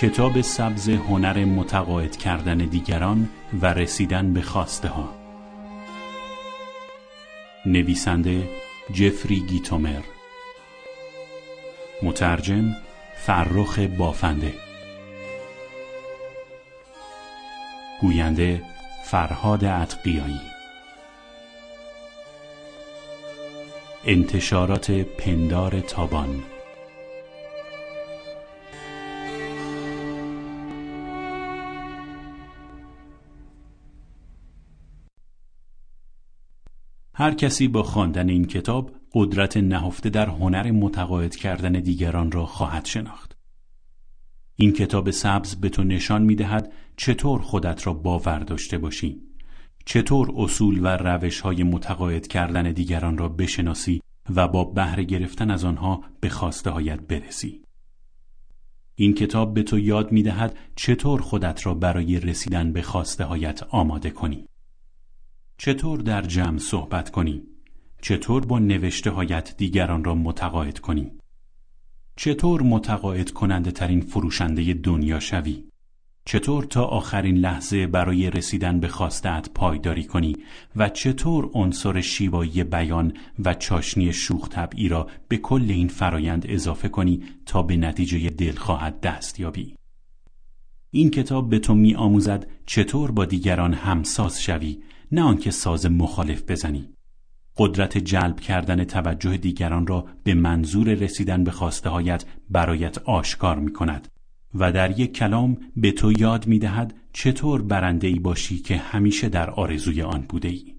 [0.00, 3.28] کتاب سبز هنر متقاعد کردن دیگران
[3.62, 5.14] و رسیدن به خواسته ها.
[7.66, 8.48] نویسنده
[8.92, 10.00] جفری گیتومر.
[12.02, 12.76] مترجم
[13.16, 14.54] فرخ بافنده.
[18.00, 18.62] گوینده
[19.04, 20.40] فرهاد اتقیایی
[24.04, 26.42] انتشارات پندار تابان.
[37.20, 42.84] هر کسی با خواندن این کتاب قدرت نهفته در هنر متقاعد کردن دیگران را خواهد
[42.84, 43.36] شناخت.
[44.56, 49.22] این کتاب سبز به تو نشان می دهد چطور خودت را باور داشته باشی.
[49.84, 54.02] چطور اصول و روش های متقاعد کردن دیگران را بشناسی
[54.34, 57.62] و با بهره گرفتن از آنها به خواسته هایت برسی.
[58.94, 63.62] این کتاب به تو یاد می دهد چطور خودت را برای رسیدن به خواسته هایت
[63.62, 64.47] آماده کنی.
[65.60, 67.42] چطور در جمع صحبت کنی؟
[68.02, 71.10] چطور با نوشته هایت دیگران را متقاعد کنی؟
[72.16, 75.64] چطور متقاعد کننده ترین فروشنده دنیا شوی؟
[76.24, 80.36] چطور تا آخرین لحظه برای رسیدن به خواستت پایداری کنی؟
[80.76, 83.12] و چطور عنصر شیوایی بیان
[83.44, 89.00] و چاشنی شوخ طبعی را به کل این فرایند اضافه کنی تا به نتیجه دلخواهت
[89.00, 89.74] دست یابی؟
[90.90, 94.78] این کتاب به تو می آموزد چطور با دیگران همساز شوی
[95.12, 96.88] نه آنکه ساز مخالف بزنی
[97.56, 103.72] قدرت جلب کردن توجه دیگران را به منظور رسیدن به خواسته هایت برایت آشکار می
[103.72, 104.08] کند
[104.54, 109.28] و در یک کلام به تو یاد می دهد چطور برنده ای باشی که همیشه
[109.28, 110.77] در آرزوی آن بوده ای.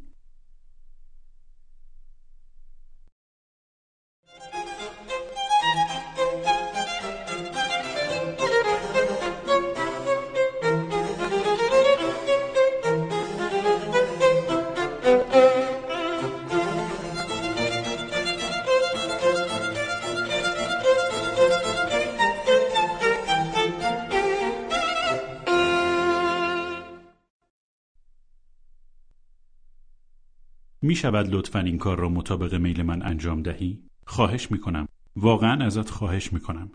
[30.89, 34.87] می شود لطفا این کار را مطابق میل من انجام دهی؟ خواهش می کنم.
[35.15, 36.71] واقعا ازت خواهش می کنم.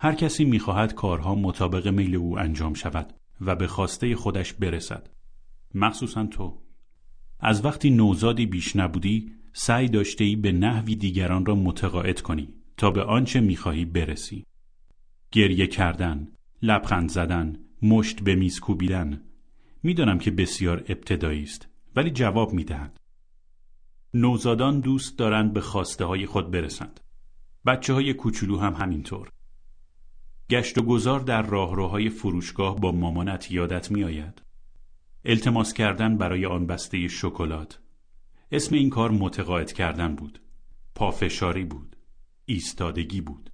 [0.00, 5.10] هر کسی می خواهد کارها مطابق میل او انجام شود و به خواسته خودش برسد.
[5.74, 6.62] مخصوصا تو.
[7.40, 12.90] از وقتی نوزادی بیش نبودی سعی داشته ای به نحوی دیگران را متقاعد کنی تا
[12.90, 14.44] به آنچه می‌خواهی برسی.
[15.32, 16.28] گریه کردن،
[16.62, 19.22] لبخند زدن، مشت به میز کوبیدن.
[19.82, 23.00] می‌دانم که بسیار ابتدایی است ولی جواب می‌دهند.
[24.14, 27.00] نوزادان دوست دارند به خواسته های خود برسند.
[27.66, 29.28] بچه های کوچولو هم همینطور.
[30.50, 34.42] گشت و گذار در راهروهای فروشگاه با مامانت یادت میآید.
[35.24, 37.80] التماس کردن برای آن بسته شکلات.
[38.52, 40.40] اسم این کار متقاعد کردن بود.
[40.94, 41.96] پافشاری بود.
[42.44, 43.50] ایستادگی بود.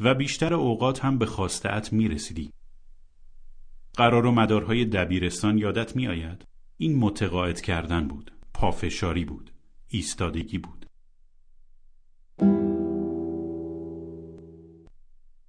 [0.00, 2.52] و بیشتر اوقات هم به خواستهات می رسیدی.
[3.94, 6.44] قرار و مدارهای دبیرستان یادت می آید.
[6.78, 9.50] این متقاعد کردن بود پافشاری بود
[9.88, 10.86] ایستادگی بود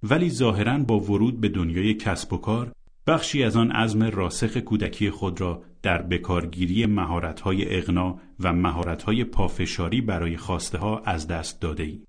[0.02, 2.72] ولی ظاهرا با ورود به دنیای کسب و کار
[3.06, 10.00] بخشی از آن عزم راسخ کودکی خود را در بکارگیری مهارت‌های اغنا و مهارت‌های پافشاری
[10.00, 12.02] برای خواسته ها از دست داده ای.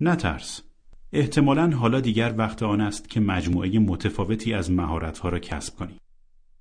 [0.00, 0.62] نترس.
[1.12, 6.00] احتمالا حالا دیگر وقت آن است که مجموعه متفاوتی از مهارت‌ها را کسب کنی.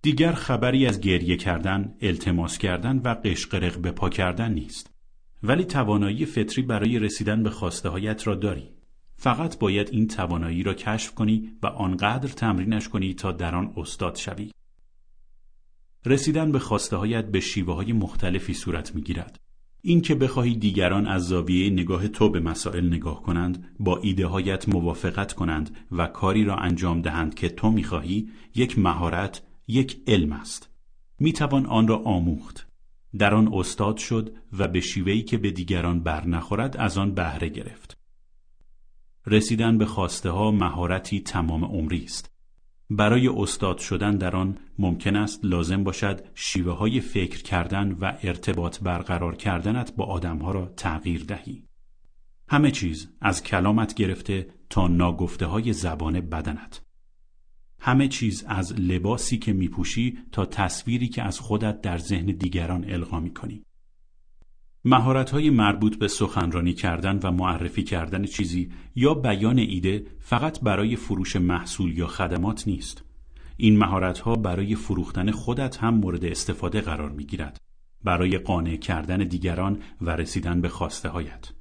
[0.04, 4.92] دیگر خبری از گریه کردن، التماس کردن و قشقرق به پا کردن نیست.
[5.44, 8.70] ولی توانایی فطری برای رسیدن به خواسته هایت را داری.
[9.16, 14.16] فقط باید این توانایی را کشف کنی و آنقدر تمرینش کنی تا در آن استاد
[14.16, 14.52] شوی.
[16.06, 19.40] رسیدن به خواسته هایت به شیوه های مختلفی صورت می گیرد.
[19.82, 24.70] این که بخواهی دیگران از زاویه نگاه تو به مسائل نگاه کنند با ایده هایت
[24.70, 30.70] موافقت کنند و کاری را انجام دهند که تو می‌خواهی یک مهارت یک علم است.
[31.20, 32.68] می توان آن را آموخت.
[33.18, 37.50] در آن استاد شد و به شیوهی که به دیگران بر نخورد از آن بهره
[37.50, 37.98] گرفت.
[39.26, 42.34] رسیدن به خواسته ها مهارتی تمام عمری است.
[42.90, 48.80] برای استاد شدن در آن ممکن است لازم باشد شیوه های فکر کردن و ارتباط
[48.80, 51.64] برقرار کردنت با آدمها را تغییر دهی.
[52.50, 56.82] همه چیز از کلامت گرفته تا ناگفته های زبان بدنت.
[57.86, 63.20] همه چیز از لباسی که میپوشی تا تصویری که از خودت در ذهن دیگران القا
[63.20, 63.64] می‌کنی
[65.32, 71.36] های مربوط به سخنرانی کردن و معرفی کردن چیزی یا بیان ایده فقط برای فروش
[71.36, 73.04] محصول یا خدمات نیست.
[73.58, 77.58] این ها برای فروختن خودت هم مورد استفاده قرار می گیرد.
[78.04, 81.52] برای قانع کردن دیگران و رسیدن به خواسته هایت.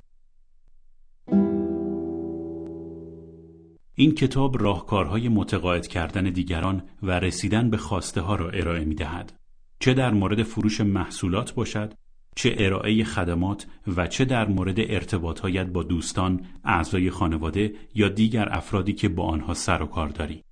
[3.95, 9.33] این کتاب راهکارهای متقاعد کردن دیگران و رسیدن به خواسته ها را ارائه می دهد.
[9.81, 11.95] چه در مورد فروش محصولات باشد
[12.37, 13.67] چه ارائه خدمات
[13.97, 19.55] و چه در مورد ارتباطهایت با دوستان، اعضای خانواده یا دیگر افرادی که با آنها
[19.55, 20.43] سر و کار داری.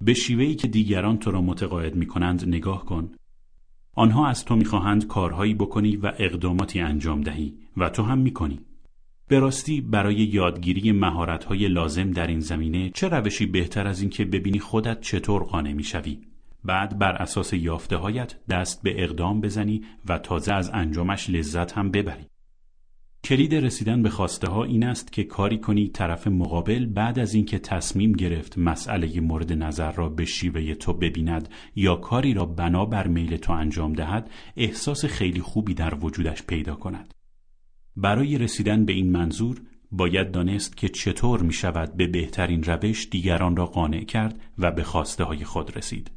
[0.00, 3.10] به شیوهی که دیگران تو را متقاعد می کنند نگاه کن.
[3.92, 8.60] آنها از تو می‌خواهند کارهایی بکنی و اقداماتی انجام دهی و تو هم می‌کنی.
[9.28, 14.58] به راستی برای یادگیری مهارت‌های لازم در این زمینه چه روشی بهتر از اینکه ببینی
[14.58, 16.18] خودت چطور قانع می‌شوی
[16.64, 21.90] بعد بر اساس یافته هایت دست به اقدام بزنی و تازه از انجامش لذت هم
[21.90, 22.26] ببری.
[23.24, 27.58] کلید رسیدن به خواسته ها این است که کاری کنی طرف مقابل بعد از اینکه
[27.58, 33.06] تصمیم گرفت مسئله مورد نظر را به شیوه تو ببیند یا کاری را بنا بر
[33.06, 37.13] میل تو انجام دهد احساس خیلی خوبی در وجودش پیدا کند.
[37.96, 43.56] برای رسیدن به این منظور باید دانست که چطور می شود به بهترین روش دیگران
[43.56, 46.10] را قانع کرد و به خواسته های خود رسید.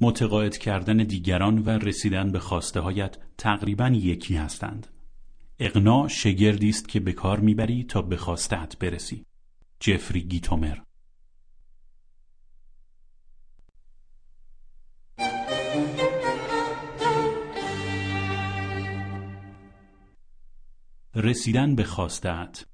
[0.00, 4.86] متقاعد کردن دیگران و رسیدن به خواسته هایت تقریبا یکی هستند.
[5.58, 9.24] اقناع شگردی است که به کار می‌بری تا به خواستهت برسی.
[9.80, 10.78] جفری گیتومر
[21.18, 22.66] رسیدن به خواستهت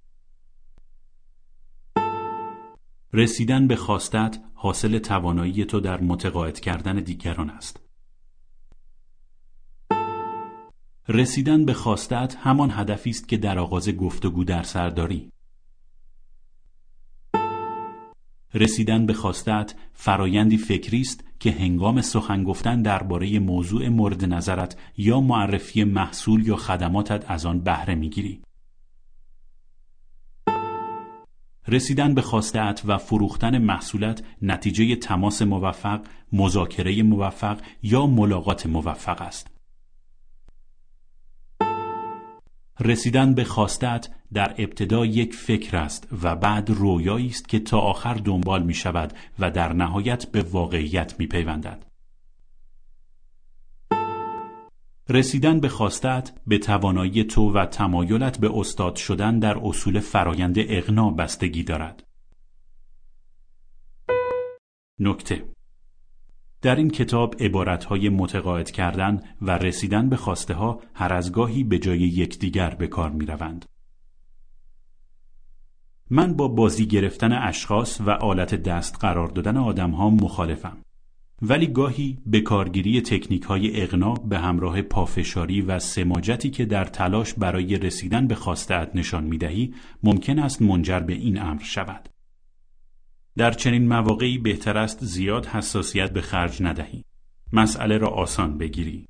[3.12, 7.80] رسیدن به خواستت حاصل توانایی تو در متقاعد کردن دیگران است.
[11.08, 15.32] رسیدن به خواستت همان هدفی است که در آغاز گفتگو در سر داری.
[18.54, 25.20] رسیدن به خواستت فرایندی فکری است که هنگام سخن گفتن درباره موضوع مورد نظرت یا
[25.20, 28.42] معرفی محصول یا خدماتت از آن بهره می‌گیری.
[31.68, 36.00] رسیدن به خواستهات و فروختن محصولات نتیجه تماس موفق،
[36.32, 39.50] مذاکره موفق یا ملاقات موفق است.
[42.80, 48.14] رسیدن به خواستت در ابتدا یک فکر است و بعد رویایی است که تا آخر
[48.14, 51.86] دنبال می شود و در نهایت به واقعیت می پیوندد.
[55.08, 61.10] رسیدن به خواستت به توانایی تو و تمایلت به استاد شدن در اصول فرایند اغنا
[61.10, 62.02] بستگی دارد.
[64.98, 65.44] نکته
[66.62, 71.78] در این کتاب عبارتهای متقاعد کردن و رسیدن به خواسته ها هر از گاهی به
[71.78, 73.73] جای یکدیگر به کار می روند.
[76.10, 80.76] من با بازی گرفتن اشخاص و آلت دست قرار دادن آدم ها مخالفم.
[81.42, 87.34] ولی گاهی به کارگیری تکنیک های اغنا به همراه پافشاری و سماجتی که در تلاش
[87.34, 92.08] برای رسیدن به خواستهات نشان می‌دهی ممکن است منجر به این امر شود.
[93.36, 97.04] در چنین مواقعی بهتر است زیاد حساسیت به خرج ندهی.
[97.52, 99.06] مسئله را آسان بگیری.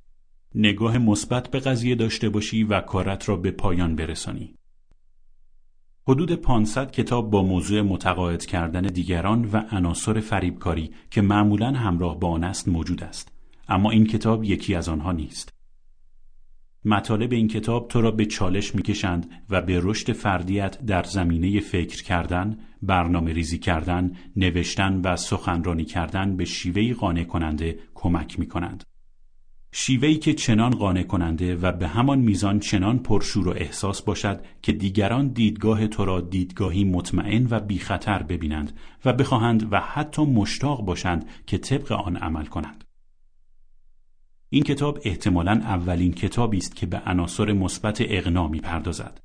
[0.54, 4.54] نگاه مثبت به قضیه داشته باشی و کارت را به پایان برسانی.
[6.08, 12.28] حدود 500 کتاب با موضوع متقاعد کردن دیگران و عناصر فریبکاری که معمولا همراه با
[12.28, 13.32] آن است موجود است
[13.68, 15.54] اما این کتاب یکی از آنها نیست
[16.84, 22.02] مطالب این کتاب تو را به چالش می‌کشند و به رشد فردیت در زمینه فکر
[22.02, 28.84] کردن، برنامه ریزی کردن، نوشتن و سخنرانی کردن به شیوهی قانع کننده کمک می کنند.
[29.76, 34.72] شیوهی که چنان قانع کننده و به همان میزان چنان پرشور و احساس باشد که
[34.72, 40.84] دیگران دیدگاه تو را دیدگاهی مطمئن و بی خطر ببینند و بخواهند و حتی مشتاق
[40.84, 42.84] باشند که طبق آن عمل کنند.
[44.50, 49.20] این کتاب احتمالا اولین کتابی است که به عناصر مثبت اغنا می‌پردازد.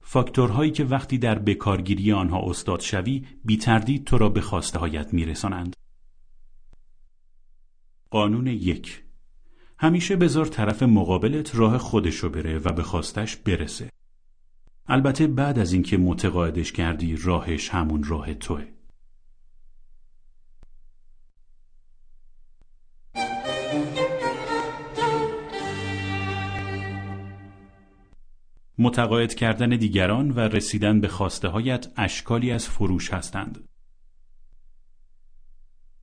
[0.00, 5.14] فاکتورهایی که وقتی در بکارگیری آنها استاد شوی بی تردید تو را به خواسته هایت
[5.14, 5.76] میرسانند.
[8.10, 9.03] قانون یک
[9.78, 13.90] همیشه بذار طرف مقابلت راه خودشو بره و به خواستش برسه.
[14.86, 18.66] البته بعد از اینکه متقاعدش کردی راهش همون راه توه.
[28.78, 33.68] متقاعد کردن دیگران و رسیدن به خواسته هایت اشکالی از فروش هستند.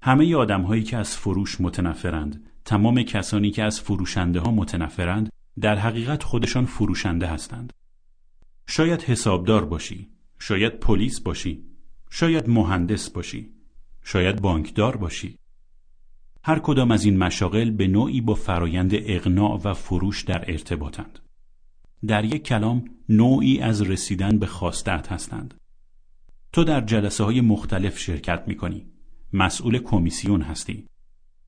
[0.02, 5.30] همه آدم هایی که از فروش متنفرند تمام کسانی که از فروشنده ها متنفرند
[5.60, 7.74] در حقیقت خودشان فروشنده هستند.
[8.68, 11.64] شاید حسابدار باشی شاید پلیس باشی
[12.10, 13.50] شاید مهندس باشی
[14.04, 15.38] شاید بانکدار باشی.
[16.44, 21.20] هر کدام از این مشاغل به نوعی با فرایند اقناع و فروش در ارتباطند.
[22.08, 25.54] در یک کلام نوعی از رسیدن به خواستت هستند.
[26.54, 28.91] تو در جلسه های مختلف شرکت می کنی
[29.34, 30.86] مسئول کمیسیون هستی.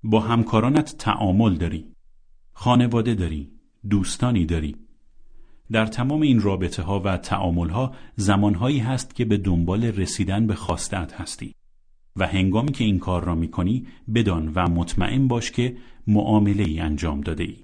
[0.04, 1.86] با همکارانت تعامل داری.
[2.54, 3.52] خانواده داری.
[3.90, 4.76] دوستانی داری.
[5.72, 10.56] در تمام این رابطه ها و تعامل ها زمانهایی هست که به دنبال رسیدن به
[10.56, 11.56] خواستت هستی
[12.16, 16.80] و هنگامی که این کار را می کنی بدان و مطمئن باش که معامله ای
[16.80, 17.58] انجام داده ای.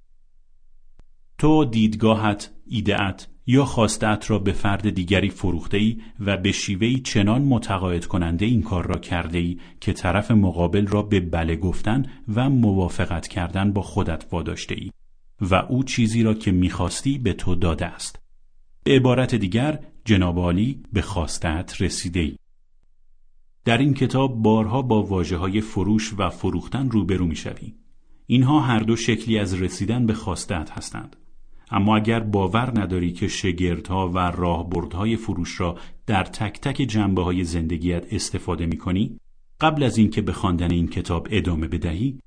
[1.38, 7.41] تو دیدگاهت، ایدهت یا خواستت را به فرد دیگری فروخته ای و به شیوهی چنان
[7.41, 12.05] متقاعد کننده این کار را کرده ای که طرف مقابل را به بله گفتن
[12.36, 14.91] و موافقت کردن با خودت واداشته ای
[15.41, 18.19] و او چیزی را که می‌خواستی به تو داده است.
[18.84, 22.36] به عبارت دیگر جناب عالی به خواستت رسیده ای.
[23.65, 27.74] در این کتاب بارها با واجه های فروش و فروختن روبرو می‌شوی.
[28.27, 31.15] اینها هر دو شکلی از رسیدن به خواستت هستند.
[31.71, 37.43] اما اگر باور نداری که شگردها و راهبردهای فروش را در تک تک جنبه های
[37.43, 39.19] زندگیت استفاده می کنی،
[39.61, 42.19] قبل از اینکه به خواندن این کتاب ادامه بدهی،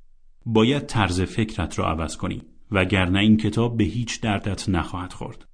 [0.46, 5.51] باید طرز فکرت را عوض کنی وگرنه این کتاب به هیچ دردت نخواهد خورد.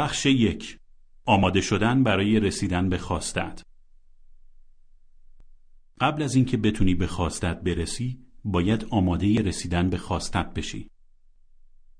[0.00, 0.78] بخش یک.
[1.24, 3.62] آماده شدن برای رسیدن به خواستت.
[6.00, 10.90] قبل از اینکه بتونی به خواستت برسی باید آماده رسیدن به خواستت بشی.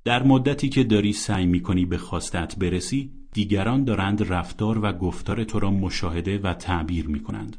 [0.05, 5.59] در مدتی که داری سعی می‌کنی به خواستت برسی دیگران دارند رفتار و گفتار تو
[5.61, 7.57] را مشاهده و تعبیر می‌کنند.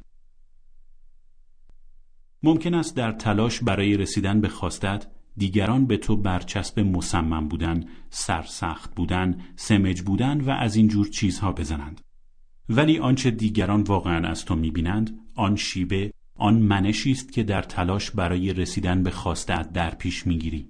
[2.44, 5.08] ممکن است در تلاش برای رسیدن به خواستت
[5.38, 11.52] دیگران به تو برچسب مصمم بودن، سرسخت بودن، سمج بودن و از این جور چیزها
[11.52, 12.02] بزنند.
[12.70, 18.12] ولی آنچه دیگران واقعا از تو می‌بینند آن شیبه آن منشی است که در تلاش
[18.12, 20.70] برای رسیدن به خواستت در پیش می‌گیری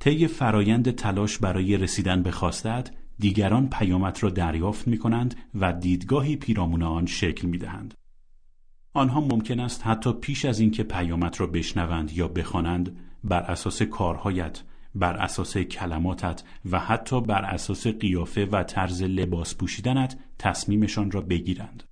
[0.00, 6.36] طی فرایند تلاش برای رسیدن به خواستت دیگران پیامت را دریافت می کنند و دیدگاهی
[6.36, 7.94] پیرامون آن شکل می دهند.
[8.92, 14.62] آنها ممکن است حتی پیش از اینکه پیامت را بشنوند یا بخوانند بر اساس کارهایت
[14.94, 21.82] بر اساس کلماتت و حتی بر اساس قیافه و طرز لباس پوشیدنت تصمیمشان را بگیرند.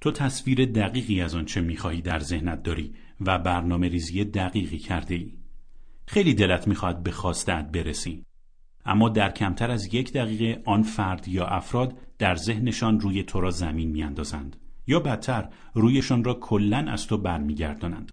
[0.00, 5.32] تو تصویر دقیقی از آنچه می‌خواهی در ذهنت داری و برنامه ریزی دقیقی کرده ای.
[6.06, 8.24] خیلی دلت می‌خواهد به خواستت برسی.
[8.84, 13.50] اما در کمتر از یک دقیقه آن فرد یا افراد در ذهنشان روی تو را
[13.50, 14.56] زمین میاندازند
[14.86, 18.12] یا بدتر رویشان را کلا از تو برمیگردانند.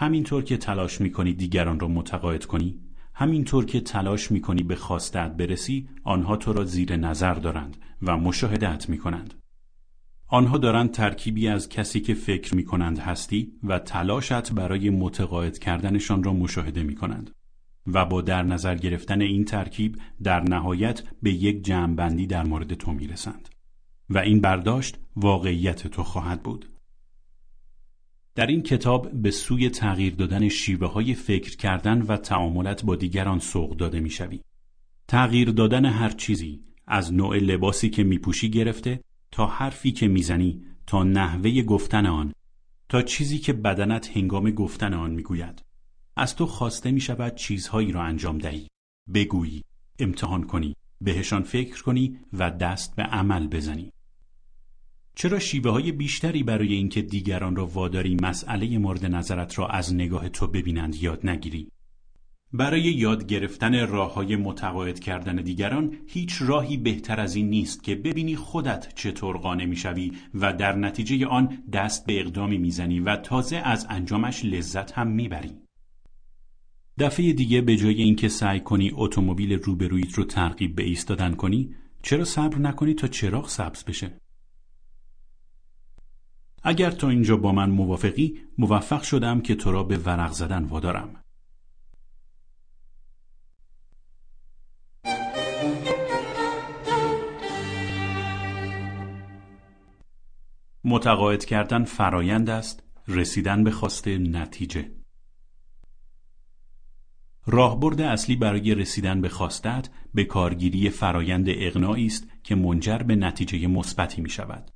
[0.00, 2.80] همینطور که تلاش می‌کنی دیگران را متقاعد کنی
[3.14, 8.88] همینطور که تلاش می‌کنی به خواستت برسی آنها تو را زیر نظر دارند و مشاهدت
[8.88, 9.34] می‌کنند.
[10.26, 16.32] آنها دارند ترکیبی از کسی که فکر می‌کنند هستی و تلاشت برای متقاعد کردنشان را
[16.32, 17.30] مشاهده می‌کنند
[17.86, 22.92] و با در نظر گرفتن این ترکیب در نهایت به یک جمعبندی در مورد تو
[22.92, 23.48] می‌رسند
[24.10, 26.69] و این برداشت واقعیت تو خواهد بود.
[28.40, 33.38] در این کتاب به سوی تغییر دادن شیوه های فکر کردن و تعاملت با دیگران
[33.38, 34.40] سوق داده می‌شوی.
[35.08, 41.04] تغییر دادن هر چیزی از نوع لباسی که میپوشی گرفته تا حرفی که می‌زنی تا
[41.04, 42.32] نحوه گفتن آن
[42.88, 45.62] تا چیزی که بدنت هنگام گفتن آن می‌گوید.
[46.16, 48.66] از تو خواسته می شود چیزهایی را انجام دهی.
[49.14, 49.64] بگویی
[49.98, 53.92] امتحان کنی بهشان فکر کنی و دست به عمل بزنی.
[55.20, 60.28] چرا شیوه های بیشتری برای اینکه دیگران را واداری مسئله مورد نظرت را از نگاه
[60.28, 61.70] تو ببینند یاد نگیری؟
[62.52, 67.94] برای یاد گرفتن راه های متقاعد کردن دیگران هیچ راهی بهتر از این نیست که
[67.94, 73.56] ببینی خودت چطور قانع می‌شوی و در نتیجه آن دست به اقدامی می‌زنی و تازه
[73.56, 75.52] از انجامش لذت هم می‌بری.
[76.98, 82.24] دفعه دیگه به جای اینکه سعی کنی اتومبیل روبرویت رو ترغیب به ایستادن کنی چرا
[82.24, 84.20] صبر نکنی تا چراغ سبز بشه
[86.62, 91.24] اگر تو اینجا با من موافقی موفق شدم که تو را به ورق زدن وادارم
[100.84, 104.90] متقاعد کردن فرایند است رسیدن به خواست نتیجه
[107.46, 113.66] راهبرد اصلی برای رسیدن به خواستت به کارگیری فرایند اقناعی است که منجر به نتیجه
[113.66, 114.70] مثبتی می شود.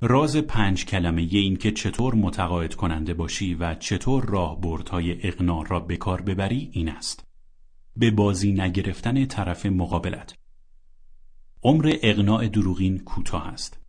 [0.00, 5.96] راز پنج کلمه این که چطور متقاعد کننده باشی و چطور راهبردهای اقناع را به
[5.96, 7.24] کار ببری این است.
[7.96, 10.34] به بازی نگرفتن طرف مقابلت.
[11.62, 13.80] عمر اقناع دروغین کوتاه است.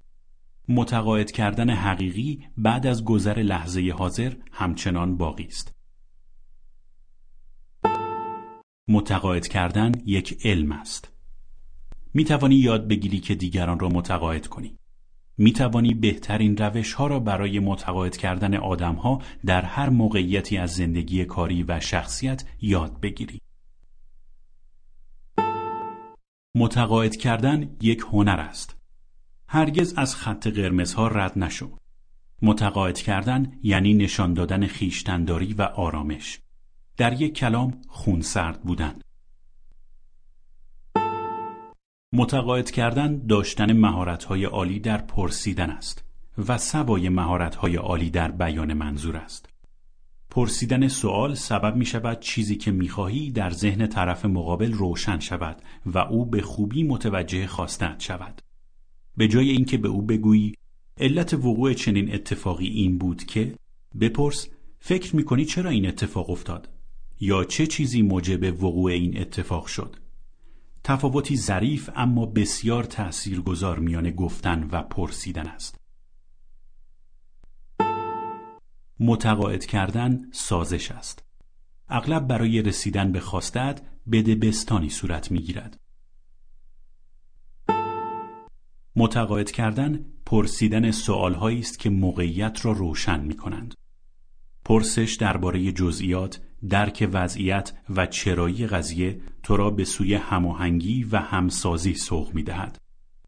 [0.68, 5.76] متقاعد کردن حقیقی بعد از گذر لحظه حاضر همچنان باقی است.
[8.88, 11.12] متقاعد کردن یک علم است.
[12.14, 14.78] می توانی یاد بگیری که دیگران را متقاعد کنی.
[15.38, 20.72] می توانی بهترین روش ها را برای متقاعد کردن آدم ها در هر موقعیتی از
[20.72, 23.42] زندگی کاری و شخصیت یاد بگیری.
[26.56, 28.78] متقاعد کردن یک هنر است.
[29.48, 31.78] هرگز از خط قرمزها رد نشو.
[32.42, 36.40] متقاعد کردن یعنی نشان دادن خیشتنداری و آرامش.
[36.98, 38.96] در یک کلام خونسرد بودن
[42.16, 46.04] متقاعد کردن داشتن مهارت‌های عالی در پرسیدن است
[46.48, 49.50] و سوای مهارت‌های عالی در بیان منظور است.
[50.30, 55.62] پرسیدن سوال سبب می شود چیزی که می خواهی در ذهن طرف مقابل روشن شود
[55.86, 58.42] و او به خوبی متوجه خواستند شود.
[59.18, 60.54] به جای اینکه به او بگویی
[60.98, 63.56] علت وقوع چنین اتفاقی این بود که
[64.00, 64.48] بپرس
[64.80, 66.70] فکر می کنی چرا این اتفاق افتاد؟
[67.20, 69.96] یا چه چیزی موجب وقوع این اتفاق شد
[70.88, 75.80] تفاوتی ظریف اما بسیار تأثیرگذار میان گفتن و پرسیدن است.
[79.00, 81.24] متقاعد کردن سازش است.
[81.90, 85.80] اغلب برای رسیدن به خواستت بده بستانی صورت می‌گیرد.
[88.96, 93.74] متقاعد کردن پرسیدن سوالهایی است که موقعیت را روشن می کنند.
[94.66, 101.94] پرسش درباره جزئیات درک وضعیت و چرایی قضیه تو را به سوی هماهنگی و همسازی
[101.94, 102.78] سوق می دهد.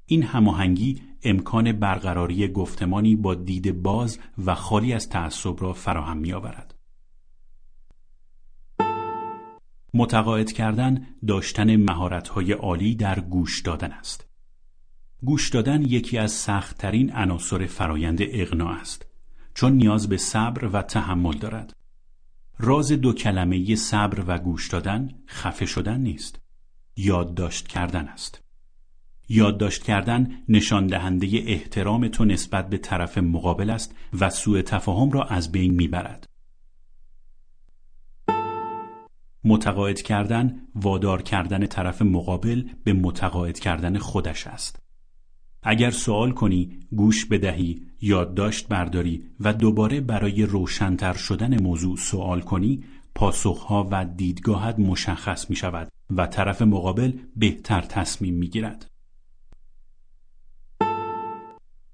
[0.06, 6.34] این هماهنگی امکان برقراری گفتمانی با دید باز و خالی از تعصب را فراهم می
[6.34, 6.76] آورد.
[9.93, 14.28] متقاعد کردن داشتن مهارت‌های عالی در گوش دادن است.
[15.23, 19.08] گوش دادن یکی از سختترین عناصر فرایند اقناع است
[19.58, 21.76] چون نیاز به صبر و تحمل دارد.
[22.60, 26.39] راز دو کلمه صبر و گوش دادن خفه شدن نیست.
[26.96, 28.43] یادداشت کردن است.
[29.30, 35.24] یادداشت کردن نشان دهنده احترام تو نسبت به طرف مقابل است و سوء تفاهم را
[35.24, 36.30] از بین می‌برد.
[39.43, 44.87] متقاعد کردن وادار کردن طرف مقابل به متقاعد کردن خودش است.
[45.69, 52.84] اگر سوال کنی گوش بدهی یادداشت برداری و دوباره برای روشنتر شدن موضوع سوال کنی
[53.15, 58.91] پاسخها و دیدگاهت مشخص می شود و طرف مقابل بهتر تصمیم می گیرد.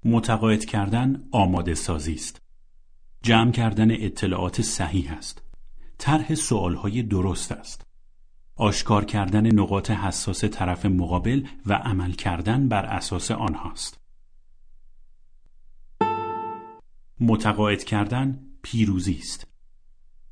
[0.04, 2.42] متقاعد کردن آماده سازی است.
[3.22, 5.42] جمع کردن اطلاعات صحیح است.
[5.98, 7.83] طرح سوالهای درست است.
[8.56, 14.00] آشکار کردن نقاط حساس طرف مقابل و عمل کردن بر اساس آنهاست.
[17.20, 19.46] متقاعد کردن پیروزی است.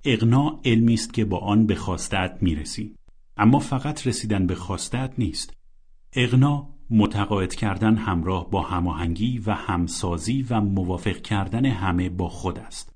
[0.05, 2.97] اقناع علمی است که با آن به خواستت می‌رسی.
[3.37, 5.57] اما فقط رسیدن به خواستت نیست.
[6.13, 12.92] اقناع متقاعد کردن همراه با هماهنگی و همسازی و موافق کردن همه با خود است.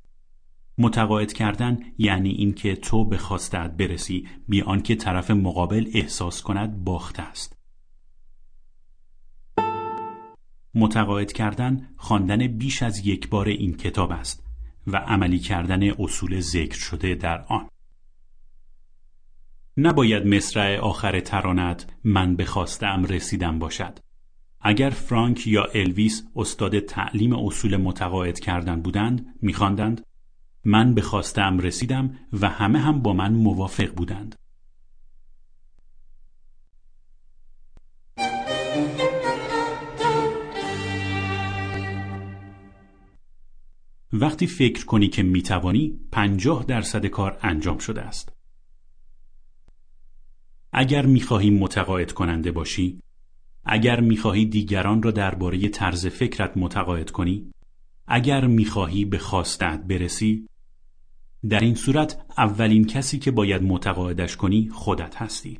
[0.79, 7.23] متقاعد کردن یعنی اینکه تو به خواستت برسی بی آنکه طرف مقابل احساس کند باخته
[7.23, 7.59] است.
[10.75, 14.47] متقاعد کردن خواندن بیش از یک بار این کتاب است
[14.87, 17.69] و عملی کردن اصول ذکر شده در آن.
[19.77, 23.99] نباید مصرع آخر ترانت من به خواستم رسیدم باشد.
[24.61, 30.07] اگر فرانک یا الویس استاد تعلیم اصول متقاعد کردن بودند میخواندند
[30.69, 34.35] من به خواستم رسیدم و همه هم با من موافق بودند.
[44.13, 48.33] وقتی فکر کنی که می‌توانی پنجاه درصد کار انجام شده است.
[50.73, 53.01] اگر می‌خواهی متقاعد کننده باشی
[53.65, 57.53] اگر می‌خواهی دیگران را درباره طرز فکرت متقاعد کنی
[58.07, 60.49] اگر می‌خواهی به خواستت برسی
[61.49, 65.59] در این صورت اولین کسی که باید متقاعدش کنی خودت هستی.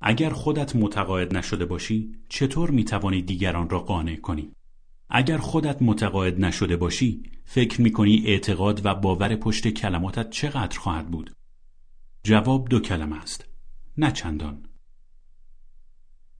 [0.00, 4.52] اگر خودت متقاعد نشده باشی چطور می توانی دیگران را قانع کنی؟
[5.10, 11.30] اگر خودت متقاعد نشده باشی فکر می‌کنی اعتقاد و باور پشت کلماتت چقدر خواهد بود؟
[12.24, 13.44] جواب دو کلمه است
[13.98, 14.62] نه چندان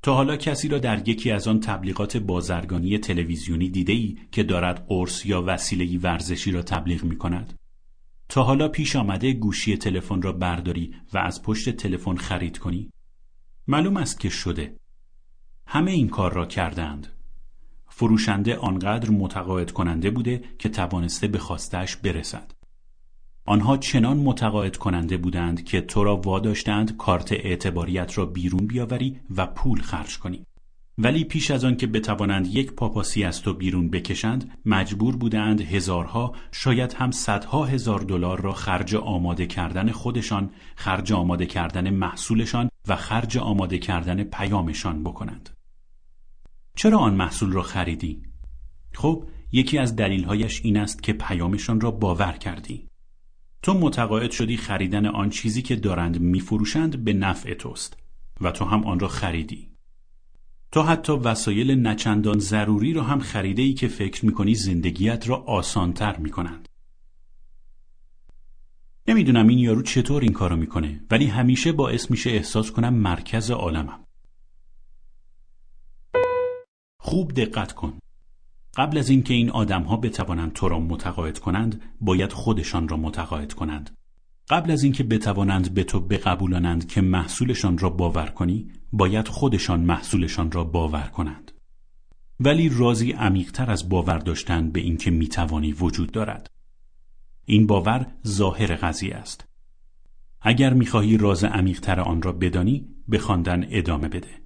[0.03, 4.87] تا حالا کسی را در یکی از آن تبلیغات بازرگانی تلویزیونی دیده ای که دارد
[4.89, 7.55] قرص یا وسیله ورزشی را تبلیغ می کند؟
[8.33, 12.91] تا حالا پیش آمده گوشی تلفن را برداری و از پشت تلفن خرید کنی؟
[13.67, 14.77] معلوم است که شده.
[15.67, 17.07] همه این کار را کردند.
[17.89, 22.53] فروشنده آنقدر متقاعد کننده بوده که توانسته به خواستش برسد.
[23.45, 29.47] آنها چنان متقاعد کننده بودند که تو را واداشتند کارت اعتباریت را بیرون بیاوری و
[29.47, 30.47] پول خرج کنی.
[30.99, 36.35] ولی پیش از آن که بتوانند یک پاپاسی از تو بیرون بکشند مجبور بودند هزارها
[36.53, 42.97] شاید هم صدها هزار دلار را خرج آماده کردن خودشان خرج آماده کردن محصولشان و
[42.97, 45.51] خرج آماده کردن پیامشان بکنند.
[46.77, 48.23] چرا آن محصول را خریدی؟
[48.95, 52.89] خب یکی از دلیلهایش این است که پیامشان را باور کردی.
[53.63, 57.97] تو متقاعد شدی خریدن آن چیزی که دارند میفروشند به نفع توست
[58.41, 59.72] و تو هم آن را خریدی.
[60.73, 66.17] تو حتی وسایل نچندان ضروری را هم خریده ای که فکر می‌کنی زندگیت را آسانتر
[66.17, 66.69] می‌کنند.
[69.09, 74.05] نمی‌دونم این یارو چطور این کارو می‌کنه ولی همیشه باعث میشه احساس کنم مرکز عالمم.
[76.99, 77.99] خوب دقت کن.
[78.77, 82.97] قبل از اینکه این, این آدم ها بتوانند تو را متقاعد کنند باید خودشان را
[82.97, 83.91] متقاعد کنند.
[84.53, 90.53] قبل از اینکه بتوانند به تو بقبولانند که محصولشان را باور کنی باید خودشان محصولشان
[90.53, 91.53] را باور کنند.
[92.41, 96.51] ولی رازی عمیقتر از باور داشتن به اینکه می‌توانی وجود دارد.
[97.45, 99.49] این باور ظاهر قضیه است.
[100.41, 104.42] اگر می‌خواهی راز عمیقتر آن را بدانی به خواندن ادامه بده.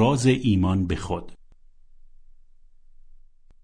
[0.00, 1.32] راز ایمان به خود.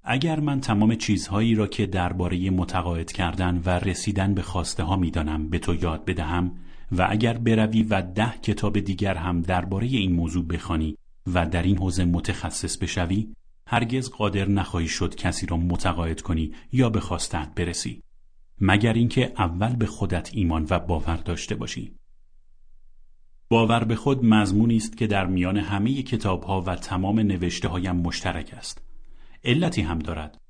[0.05, 5.49] اگر من تمام چیزهایی را که درباره متقاعد کردن و رسیدن به خواسته ها می‌دانم
[5.49, 6.53] به تو یاد بدهم
[6.92, 10.96] و اگر بروی و ده کتاب دیگر هم درباره این موضوع بخوانی
[11.35, 13.33] و در این حوزه متخصص بشوی
[13.66, 18.03] هرگز قادر نخواهی شد کسی را متقاعد کنی یا به خواستت برسی
[18.61, 21.94] مگر اینکه اول به خودت ایمان و باور داشته باشی.
[23.48, 27.96] باور به خود مضمونی است که در میان همه کتاب ها و تمام نوشته هایم
[27.96, 28.82] مشترک است.
[29.44, 30.40] علتی هم دارد.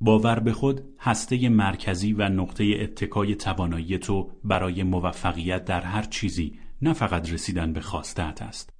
[0.00, 6.58] باور به خود هسته مرکزی و نقطه اتکای توانایی تو برای موفقیت در هر چیزی
[6.82, 8.72] نه فقط رسیدن به خواستت است.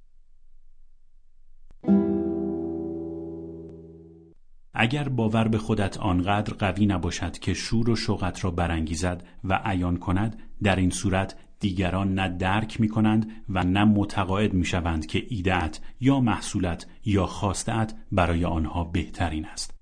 [4.73, 9.97] اگر باور به خودت آنقدر قوی نباشد که شور و شوقت را برانگیزد و عیان
[9.97, 15.25] کند در این صورت دیگران نه درک می کنند و نه متقاعد می شوند که
[15.29, 19.81] ایدهت یا محصولت یا خواستت برای آنها بهترین است.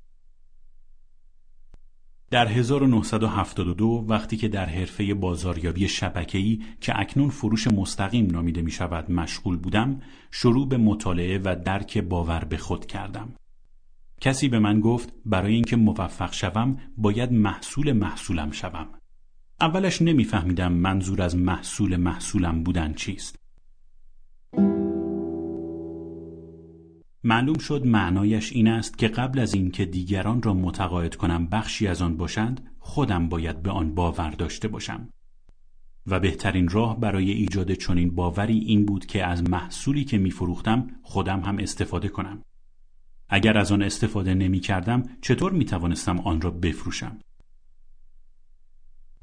[2.31, 9.11] در 1972 وقتی که در حرفه بازاریابی شبکه‌ای که اکنون فروش مستقیم نامیده می شود
[9.11, 13.33] مشغول بودم شروع به مطالعه و درک باور به خود کردم.
[14.21, 18.98] کسی به من گفت برای اینکه موفق شوم باید محصول محصولم شوم.
[19.61, 23.35] اولش نمیفهمیدم منظور از محصول محصولم بودن چیست.
[27.23, 32.01] معلوم شد معنایش این است که قبل از اینکه دیگران را متقاعد کنم بخشی از
[32.01, 35.09] آن باشند خودم باید به آن باور داشته باشم.
[36.07, 41.39] و بهترین راه برای ایجاد چنین باوری این بود که از محصولی که میفروختم خودم
[41.39, 42.41] هم استفاده کنم.
[43.29, 47.17] اگر از آن استفاده نمی کردم چطور می توانستم آن را بفروشم؟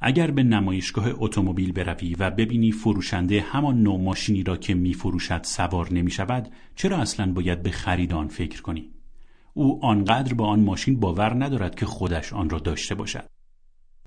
[0.00, 5.92] اگر به نمایشگاه اتومبیل بروی و ببینی فروشنده همان نوع ماشینی را که میفروشد سوار
[5.92, 8.90] نمی شود چرا اصلا باید به خرید آن فکر کنی
[9.54, 13.28] او آنقدر با آن ماشین باور ندارد که خودش آن را داشته باشد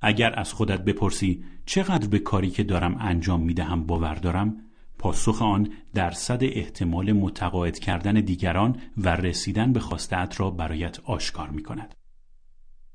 [0.02, 4.58] اگر از خودت بپرسی چقدر به کاری که دارم انجام می دهم باور دارم
[4.97, 11.63] پاسخ آن درصد احتمال متقاعد کردن دیگران و رسیدن به خواستت را برایت آشکار می
[11.63, 11.95] کند.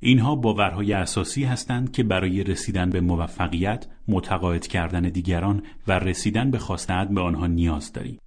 [0.04, 6.58] اینها باورهای اساسی هستند که برای رسیدن به موفقیت، متقاعد کردن دیگران و رسیدن به
[6.58, 8.18] خواستت به آنها نیاز داری.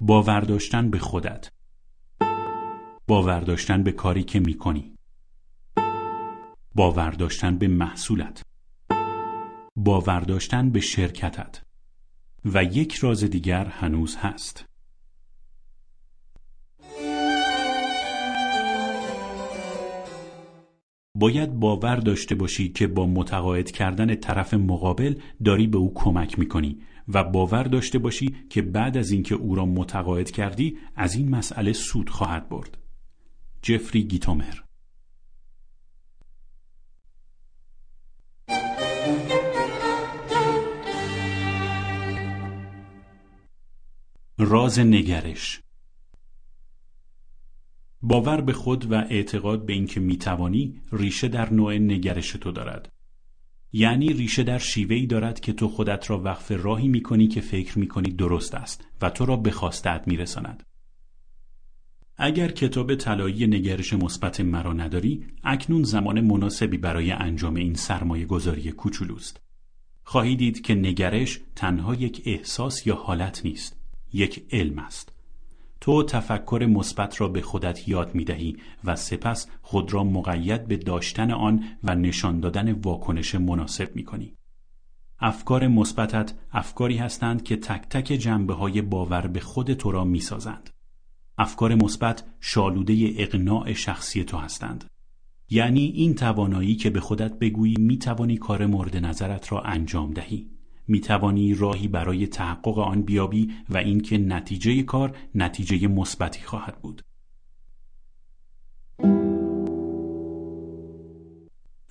[0.00, 1.50] باور داشتن به خودت.
[3.06, 4.94] باور داشتن به کاری که می‌کنی.
[6.74, 8.42] باور داشتن به محصولت.
[9.76, 11.62] باور داشتن به شرکتت.
[12.44, 14.65] و یک راز دیگر هنوز هست.
[21.18, 26.78] باید باور داشته باشی که با متقاعد کردن طرف مقابل داری به او کمک می‌کنی
[27.08, 31.72] و باور داشته باشی که بعد از اینکه او را متقاعد کردی از این مسئله
[31.72, 32.78] سود خواهد برد.
[33.62, 34.54] جفری گیتومر
[44.38, 45.65] راز نگرش
[48.08, 52.92] باور به خود و اعتقاد به اینکه می‌توانی ریشه در نوع نگرش تو دارد.
[53.72, 58.10] یعنی ریشه در شیوهی دارد که تو خودت را وقف راهی می‌کنی که فکر می‌کنی
[58.10, 60.62] درست است و تو را به خواستت میرساند.
[62.16, 68.72] اگر کتاب طلایی نگرش مثبت مرا نداری اکنون زمان مناسبی برای انجام این سرمایه گذاری
[68.72, 69.40] کوچولوست
[70.02, 73.80] خواهی دید که نگرش تنها یک احساس یا حالت نیست
[74.12, 75.15] یک علم است.
[75.80, 80.76] تو تفکر مثبت را به خودت یاد می دهی و سپس خود را مقید به
[80.76, 84.34] داشتن آن و نشان دادن واکنش مناسب می کنی.
[85.18, 90.20] افکار مثبتت افکاری هستند که تک تک جنبه های باور به خود تو را می
[90.20, 90.70] سازند.
[91.38, 94.84] افکار مثبت شالوده اقناع شخصی تو هستند.
[95.50, 100.55] یعنی این توانایی که به خودت بگویی می توانی کار مورد نظرت را انجام دهی.
[100.88, 107.02] می توانی راهی برای تحقق آن بیابی و اینکه نتیجه کار نتیجه مثبتی خواهد بود.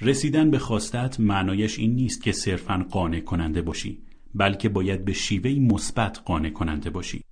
[0.02, 4.02] رسیدن به خواستت معنایش این نیست که صرفا قانع کننده باشی
[4.36, 7.24] بلکه باید به شیوه مثبت قانع کننده باشی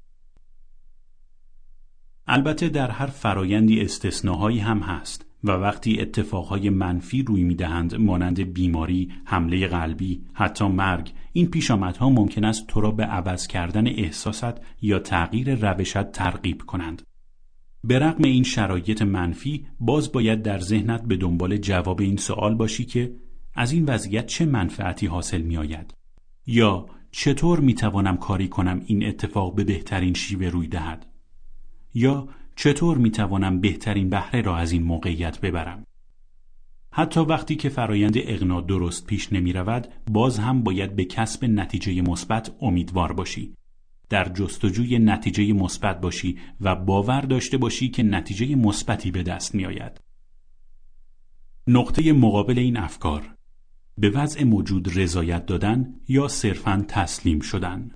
[2.28, 9.12] البته در هر فرایندی استثناهایی هم هست و وقتی اتفاقهای منفی روی می‌دهند مانند بیماری،
[9.26, 15.00] حمله قلبی، حتی مرگ این پیشامدها ممکن است تو را به عوض کردن احساست یا
[15.00, 17.02] تغییر روشت ترغیب کنند.
[17.84, 22.86] به رغم این شرایط منفی باز باید در ذهنت به دنبال جواب این سوال باشی
[22.86, 23.16] که
[23.56, 25.94] از این وضعیت چه منفعتی حاصل می آید؟
[26.48, 31.06] یا چطور می توانم کاری کنم این اتفاق به بهترین شیوه روی دهد؟
[31.94, 35.86] یا چطور می توانم بهترین بهره را از این موقعیت ببرم؟
[36.92, 42.02] حتی وقتی که فرایند اغنا درست پیش نمی رود باز هم باید به کسب نتیجه
[42.02, 43.54] مثبت امیدوار باشی
[44.10, 49.66] در جستجوی نتیجه مثبت باشی و باور داشته باشی که نتیجه مثبتی به دست می
[49.66, 50.02] آید.
[51.68, 53.36] نقطه مقابل این افکار
[53.98, 57.92] به وضع موجود رضایت دادن یا صرفا تسلیم شدن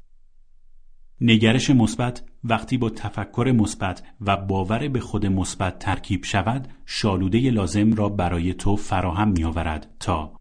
[1.22, 7.94] نگرش مثبت وقتی با تفکر مثبت و باور به خود مثبت ترکیب شود شالوده لازم
[7.94, 10.38] را برای تو فراهم می آورد تا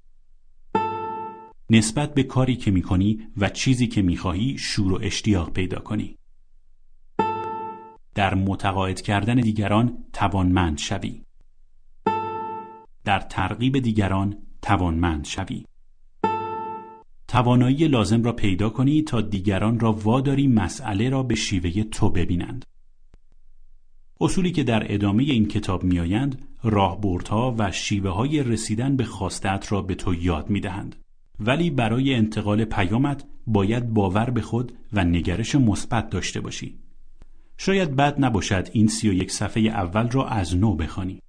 [1.70, 5.78] نسبت به کاری که می کنی و چیزی که می خواهی شور و اشتیاق پیدا
[5.78, 6.16] کنی.
[8.14, 11.22] در متقاعد کردن دیگران توانمند شوی.
[13.04, 15.64] در ترغیب دیگران توانمند شوی.
[17.28, 22.64] توانایی لازم را پیدا کنی تا دیگران را واداری مسئله را به شیوه تو ببینند.
[24.20, 29.82] اصولی که در ادامه این کتاب میآیند راهبردها و شیوه های رسیدن به خواستت را
[29.82, 30.96] به تو یاد می دهند.
[31.40, 36.78] ولی برای انتقال پیامت باید باور به خود و نگرش مثبت داشته باشی.
[37.58, 41.22] شاید بد نباشد این سی و یک صفحه اول را از نو بخوانی.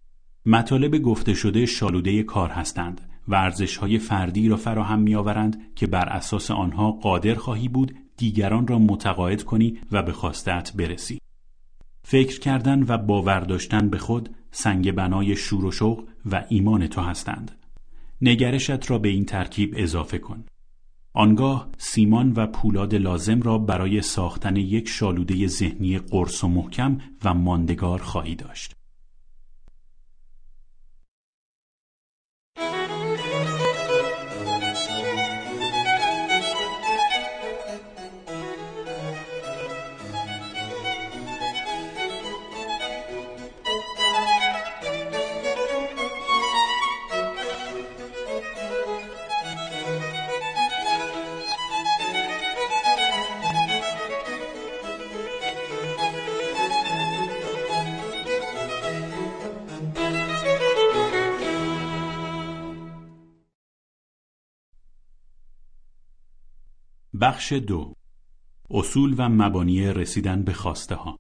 [0.46, 6.10] مطالب گفته شده شالوده کار هستند ورزش های فردی را فراهم می آورند که بر
[6.10, 11.20] اساس آنها قادر خواهی بود دیگران را متقاعد کنی و به خواستت برسی.
[12.04, 17.02] فکر کردن و باور داشتن به خود سنگ بنای شور و شوق و ایمان تو
[17.02, 17.52] هستند.
[18.22, 20.44] نگرشت را به این ترکیب اضافه کن.
[21.14, 27.34] آنگاه سیمان و پولاد لازم را برای ساختن یک شالوده ذهنی قرص و محکم و
[27.34, 28.77] ماندگار خواهی داشت.
[67.28, 67.94] بخش دو.
[68.70, 71.20] اصول و مبانی رسیدن به خواسته ها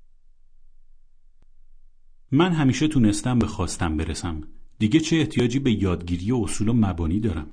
[2.31, 4.47] من همیشه تونستم به خواستم برسم.
[4.79, 7.51] دیگه چه احتیاجی به یادگیری اصول و مبانی دارم؟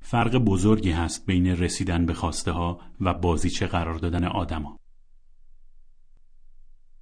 [0.00, 4.78] فرق بزرگی هست بین رسیدن به خواسته ها و بازیچه قرار دادن آدما.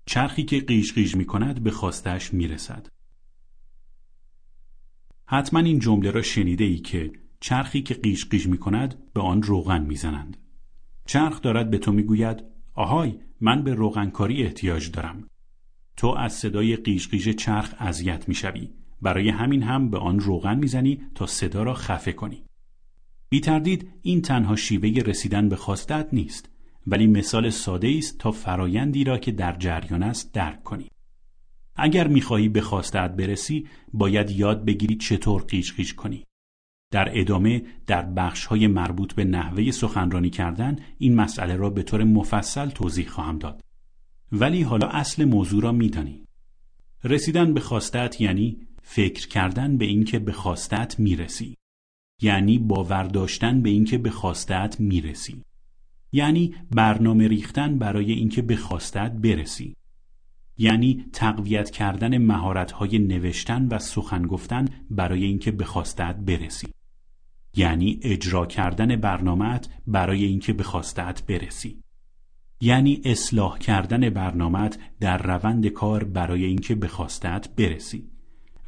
[0.07, 2.89] چرخی که قیش قیش می کند به خواستش می رسد
[5.27, 9.43] حتما این جمله را شنیده ای که چرخی که قیش قیش می کند به آن
[9.43, 10.37] روغن می زنند.
[11.07, 15.29] چرخ دارد به تو می گوید آهای من به روغنکاری احتیاج دارم.
[15.97, 18.69] تو از صدای قیش قیش چرخ اذیت می شوی.
[19.03, 22.43] برای همین هم به آن روغن می‌زنی تا صدا را خفه کنی.
[23.29, 26.51] بی تردید این تنها شیوه رسیدن به خواستت نیست
[26.87, 30.89] ولی مثال ساده است تا فرایندی را که در جریان است درک کنی.
[31.77, 36.25] اگر می‌خواهی به خواستت برسی باید یاد بگیری چطور قیش قیش کنی.
[36.91, 42.05] در ادامه در بخش های مربوط به نحوه سخنرانی کردن این مسئله را به طور
[42.05, 43.61] مفصل توضیح خواهم داد.
[44.33, 46.25] ولی حالا اصل موضوع را میدانی.
[47.05, 51.57] رسیدن به خواستت یعنی فکر کردن به اینکه به خواستت می‌رسی.
[52.23, 55.43] یعنی باور داشتن به اینکه به خواستت می‌رسی.
[56.13, 59.77] یعنی برنامه ریختن برای اینکه به خواستت برسی.
[60.59, 66.69] یعنی تقویت کردن مهارت‌های نوشتن و سخن گفتن برای اینکه به خواستت برسی.
[67.57, 71.83] یعنی اجرا کردن برنامهت برای اینکه به خواستت برسی.
[72.61, 78.11] یعنی اصلاح کردن برنامهت در روند کار برای اینکه به خواستت برسی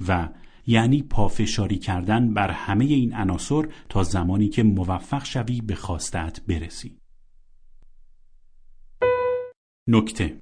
[0.08, 0.28] و
[0.66, 6.98] یعنی پافشاری کردن بر همه این عناصر تا زمانی که موفق شوی به خواستت برسی
[9.88, 10.38] نکته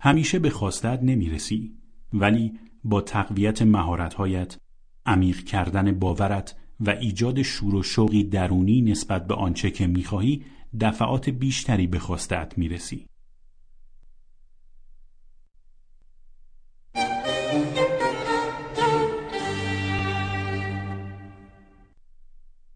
[0.00, 1.74] همیشه به خواستت نمی‌رسی
[2.12, 4.56] ولی با تقویت مهارتهایت
[5.06, 10.44] عمیق کردن باورت و ایجاد شور و شوقی درونی نسبت به آنچه که می‌خواهی
[10.80, 13.06] دفعات بیشتری به خواستت می‌رسی.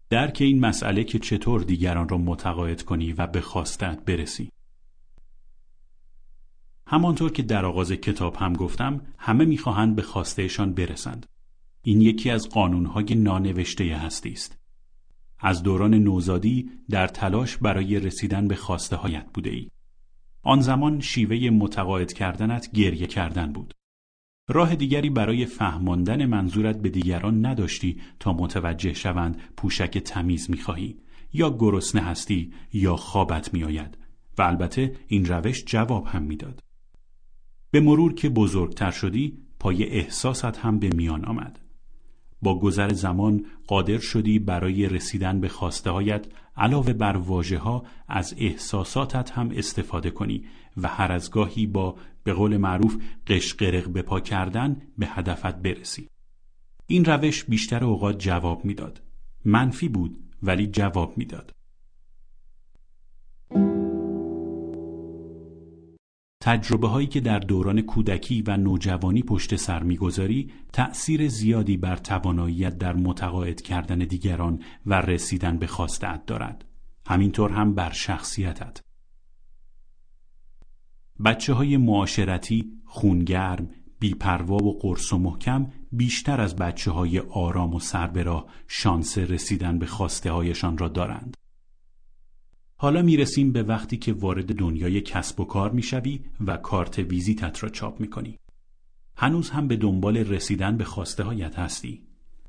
[0.09, 4.51] درک این مسئله که چطور دیگران را متقاعد کنی و به خواستت برسی.
[6.87, 11.25] همانطور که در آغاز کتاب هم گفتم همه می‌خواهند به خواستهشان برسند.
[11.83, 14.57] این یکی از قانونهای نانوشته هستی است
[15.39, 19.69] از دوران نوزادی در تلاش برای رسیدن به خواسته هایت بوده ای.
[20.43, 23.73] آن زمان شیوه متقاعد کردنت گریه کردن بود.
[24.49, 30.97] راه دیگری برای فهماندن منظورت به دیگران نداشتی تا متوجه شوند پوشک تمیز می‌خواهی
[31.33, 33.97] یا گرسنه هستی یا خوابت میآید
[34.37, 36.63] و البته این روش جواب هم می‌داد.
[37.71, 41.59] به مرور که بزرگتر شدی پای احساست هم به میان آمد.
[42.41, 46.27] با گذر زمان قادر شدی برای رسیدن به خواسته هایت
[46.57, 50.45] علاوه بر واژه ها از احساساتت هم استفاده کنی
[50.77, 56.07] و هر از گاهی با به قول معروف قشقرق به پا کردن به هدفت برسی.
[56.87, 59.01] این روش بیشتر اوقات جواب می‌داد.
[59.45, 61.51] منفی بود ولی جواب می‌داد.
[66.41, 72.77] تجربه هایی که در دوران کودکی و نوجوانی پشت سر می‌گذاری تأثیر زیادی بر تواناییت
[72.77, 76.65] در متقاعد کردن دیگران و رسیدن به خواستت دارد.
[77.07, 78.81] همینطور هم بر شخصیتت.
[81.25, 87.79] بچه های معاشرتی، خونگرم، بیپروا و قرص و محکم بیشتر از بچه های آرام و
[87.79, 91.37] سربراه شانس رسیدن به خواسته هایشان را دارند.
[92.81, 97.69] حالا می‌رسیم به وقتی که وارد دنیای کسب و کار می‌شوی و کارت ویزیتت را
[97.69, 98.37] چاپ می‌کنی.
[99.15, 102.01] هنوز هم به دنبال رسیدن به خواسته هایت هستی.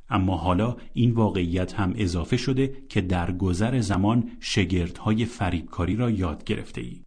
[0.09, 6.45] اما حالا این واقعیت هم اضافه شده که در گذر زمان شگردهای فریبکاری را یاد
[6.45, 7.03] گرفته ای.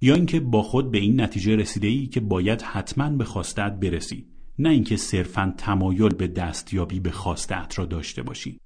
[0.00, 4.26] یا اینکه با خود به این نتیجه رسیده ای که باید حتما به خواستت برسی
[4.58, 8.60] نه اینکه صرفا تمایل به دستیابی به خواستت را داشته باشی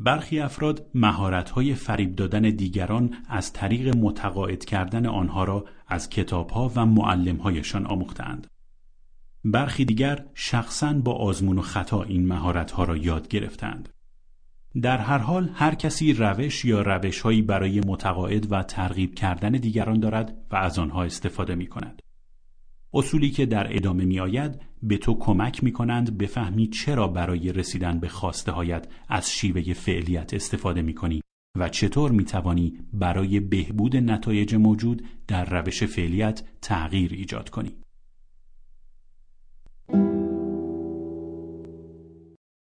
[0.00, 6.86] برخی افراد مهارت‌های فریب دادن دیگران از طریق متقاعد کردن آنها را از کتابها و
[6.86, 8.46] معلمهایشان آموختند.
[9.44, 13.88] برخی دیگر شخصا با آزمون و خطا این مهارت‌ها را یاد گرفتند.
[14.82, 20.36] در هر حال هر کسی روش یا روشهایی برای متقاعد و ترغیب کردن دیگران دارد
[20.50, 22.02] و از آنها استفاده می کند.
[22.94, 28.00] اصولی که در ادامه می آید به تو کمک می کنند بفهمی چرا برای رسیدن
[28.00, 31.22] به خواسته هایت از شیوه فعلیت استفاده می کنی
[31.58, 37.72] و چطور می توانی برای بهبود نتایج موجود در روش فعلیت تغییر ایجاد کنی.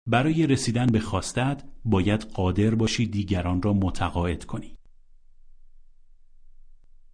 [0.07, 4.78] برای رسیدن به خواستت باید قادر باشی دیگران را متقاعد کنی.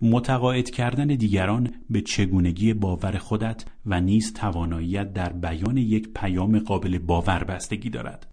[0.02, 6.98] متقاعد کردن دیگران به چگونگی باور خودت و نیز تواناییت در بیان یک پیام قابل
[6.98, 8.32] باور بستگی دارد.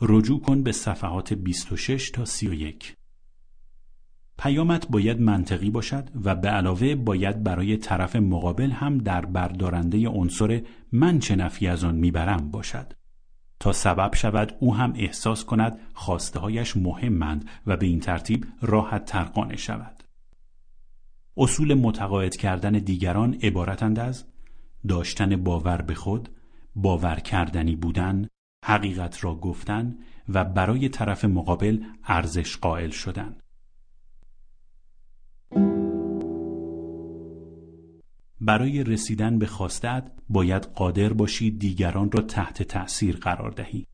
[0.00, 2.94] رجوع کن به صفحات 26 تا 31.
[4.38, 10.62] پیامت باید منطقی باشد و به علاوه باید برای طرف مقابل هم در بردارنده عنصر
[10.92, 12.92] من چه نفی از آن می‌برم باشد
[13.60, 19.04] تا سبب شود او هم احساس کند خواسته هایش مهمند و به این ترتیب راحت
[19.04, 19.99] ترقانه شود
[21.36, 24.24] اصول متقاعد کردن دیگران عبارتند از
[24.88, 26.28] داشتن باور به خود
[26.74, 28.28] باور کردنی بودن
[28.64, 33.36] حقیقت را گفتن و برای طرف مقابل ارزش قائل شدن
[38.40, 43.86] برای رسیدن به خواستت باید قادر باشی دیگران را تحت تأثیر قرار دهی.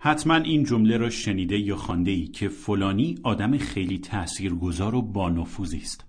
[0.00, 5.78] حتما این جمله را شنیده یا خانده ای که فلانی آدم خیلی تأثیرگذار و بانفوذی
[5.78, 6.04] است.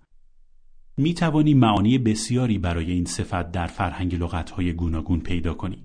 [0.97, 5.83] می توانی معانی بسیاری برای این صفت در فرهنگ لغتهای گوناگون پیدا کنی.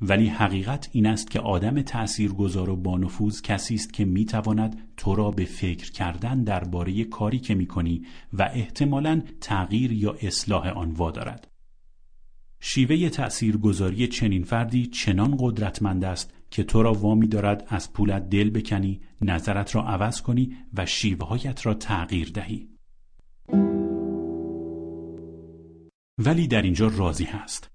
[0.00, 5.30] ولی حقیقت این است که آدم تأثیرگذار و بانفوذ کسی است که می‌تواند تو را
[5.30, 11.48] به فکر کردن درباره کاری که می‌کنی و احتمالا تغییر یا اصلاح آن وادارد.
[12.60, 18.50] شیوه تأثیرگذاری چنین فردی چنان قدرتمند است که تو را وامی دارد از پولت دل
[18.50, 22.68] بکنی، نظرت را عوض کنی و شیوهایت را تغییر دهی.
[26.18, 27.70] ولی در اینجا راضی هست.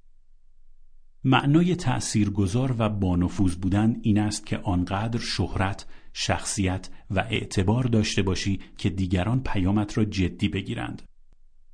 [1.23, 8.59] معنای تأثیرگذار و بانفوذ بودن این است که آنقدر شهرت، شخصیت و اعتبار داشته باشی
[8.77, 11.01] که دیگران پیامت را جدی بگیرند.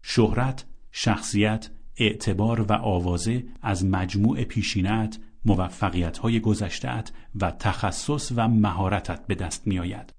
[0.01, 9.27] شهرت، شخصیت، اعتبار و آوازه از مجموع پیشینت، موفقیت های گذشتهت و تخصص و مهارتت
[9.27, 10.13] به دست می آید.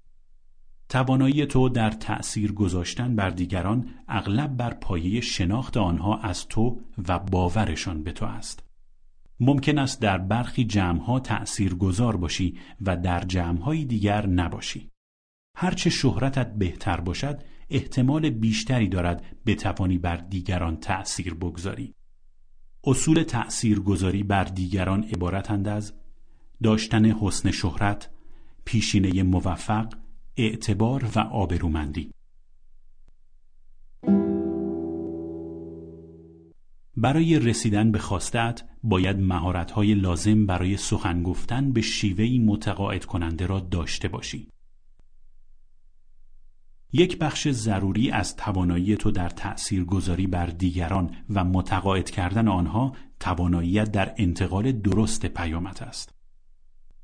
[0.89, 7.19] توانایی تو در تأثیر گذاشتن بر دیگران اغلب بر پایه شناخت آنها از تو و
[7.19, 8.63] باورشان به تو است.
[9.39, 14.89] ممکن است در برخی جمعها تأثیر گذار باشی و در جمعهای دیگر نباشی.
[15.55, 21.95] هرچه شهرتت بهتر باشد احتمال بیشتری دارد بتوانی بر دیگران تأثیر بگذاری.
[22.87, 25.93] اصول تأثیر گذاری بر دیگران عبارتند از
[26.63, 28.09] داشتن حسن شهرت،
[28.65, 29.93] پیشینه موفق،
[30.37, 32.11] اعتبار و آبرومندی.
[36.97, 43.59] برای رسیدن به خواستت باید مهارت‌های لازم برای سخن گفتن به شیوهی متقاعد کننده را
[43.59, 44.47] داشته باشی.
[46.97, 52.93] یک بخش ضروری از توانایی تو در تأثیر گذاری بر دیگران و متقاعد کردن آنها
[53.19, 56.13] تواناییت در انتقال درست پیامت است.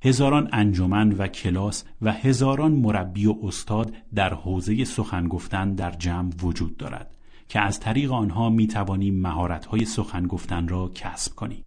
[0.03, 6.31] هزاران انجمن و کلاس و هزاران مربی و استاد در حوزه سخن گفتن در جمع
[6.43, 7.15] وجود دارد
[7.47, 11.65] که از طریق آنها می توانی مهارت های سخن گفتن را کسب کنی.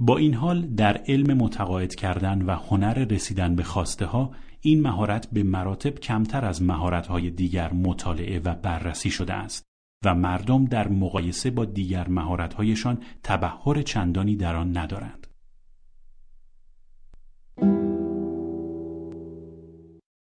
[0.00, 4.30] با این حال در علم متقاعد کردن و هنر رسیدن به خواسته ها
[4.60, 9.64] این مهارت به مراتب کمتر از مهارت های دیگر مطالعه و بررسی شده است
[10.04, 15.26] و مردم در مقایسه با دیگر مهارت هایشان تبهر چندانی در آن ندارند.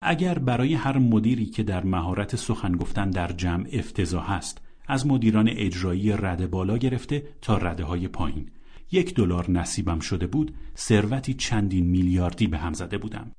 [0.03, 5.49] اگر برای هر مدیری که در مهارت سخن گفتن در جمع افتضاح است از مدیران
[5.53, 8.51] اجرایی رده بالا گرفته تا رده های پایین
[8.93, 13.33] یک دلار نصیبم شده بود ثروتی چندین میلیاردی به هم زده بودم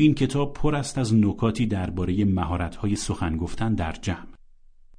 [0.00, 4.26] این کتاب پر است از نکاتی درباره مهارت‌های سخن گفتن در جمع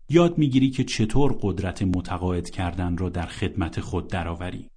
[0.10, 4.70] یاد می‌گیری که چطور قدرت متقاعد کردن را در خدمت خود درآوری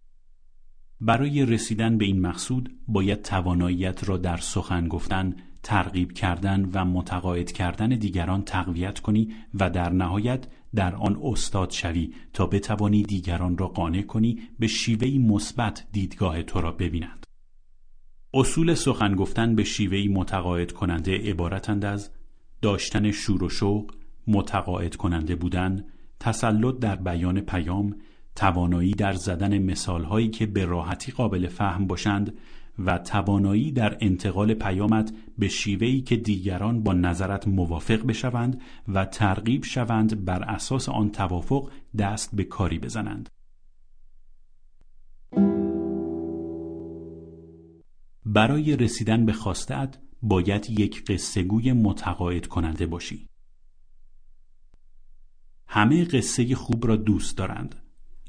[1.01, 7.53] برای رسیدن به این مقصود باید تواناییت را در سخن گفتن ترغیب کردن و متقاعد
[7.53, 13.69] کردن دیگران تقویت کنی و در نهایت در آن استاد شوی تا بتوانی دیگران را
[13.69, 17.22] قانع کنی به شیوهی مثبت دیدگاه تو را ببینند.
[18.35, 22.11] اصول سخن گفتن به شیوهی متقاعد کننده عبارتند از
[22.63, 23.95] داشتن شور و شوق،
[24.27, 25.85] متقاعد کننده بودن،
[26.21, 27.97] تسلط در بیان پیام،
[28.37, 32.39] توانایی در زدن مثالهایی که به راحتی قابل فهم باشند
[32.79, 39.65] و توانایی در انتقال پیامت به شیوهی که دیگران با نظرت موافق بشوند و ترغیب
[39.65, 43.29] شوند بر اساس آن توافق دست به کاری بزنند.
[48.27, 53.29] برای رسیدن به خواستت باید یک قصه گوی متقاعد کننده باشی.
[55.67, 57.75] همه قصه خوب را دوست دارند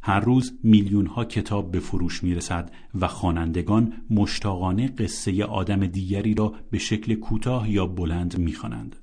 [0.01, 6.33] هر روز میلیون ها کتاب به فروش می رسد و خوانندگان مشتاقانه قصه آدم دیگری
[6.33, 8.95] را به شکل کوتاه یا بلند می خوانند.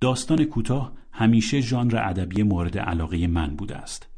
[0.00, 4.08] داستان کوتاه همیشه ژانر ادبی مورد علاقه من بوده است.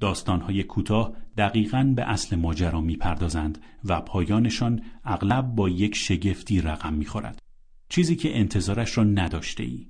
[0.00, 7.38] داستانهای کوتاه دقیقا به اصل ماجرا می‌پردازند و پایانشان اغلب با یک شگفتی رقم می‌خورد.
[7.88, 9.86] چیزی که انتظارش را نداشته ای.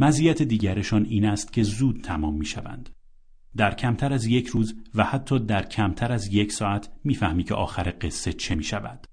[0.00, 2.90] مزیت دیگرشان این است که زود تمام می‌شوند.
[3.56, 7.94] در کمتر از یک روز و حتی در کمتر از یک ساعت می‌فهمی که آخر
[8.00, 9.06] قصه چه می شود.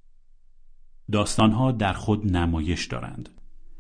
[1.12, 3.30] داستانها در خود نمایش دارند.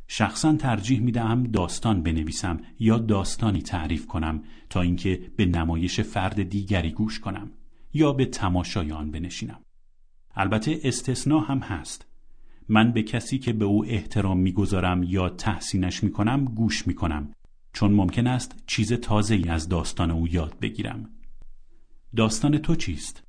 [0.07, 6.49] شخصا ترجیح می دهم داستان بنویسم یا داستانی تعریف کنم تا اینکه به نمایش فرد
[6.49, 7.51] دیگری گوش کنم
[7.93, 9.59] یا به تماشای آن بنشینم.
[10.35, 12.05] البته استثنا هم هست.
[12.69, 17.33] من به کسی که به او احترام می‌گذارم یا تحسینش می کنم گوش می کنم
[17.73, 21.09] چون ممکن است چیز تازه ای از داستان او یاد بگیرم.
[22.15, 23.23] داستان تو چیست؟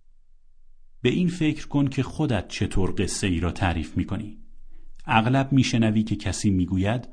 [1.02, 4.38] به این فکر کن که خودت چطور قصه ای را تعریف می کنی.
[5.08, 7.08] اغلب میشنوی که کسی می‌گوید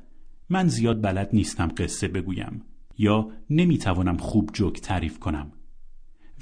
[0.49, 2.61] من زیاد بلد نیستم قصه بگویم
[2.97, 5.51] یا نمی‌توانم خوب جوک تعریف کنم.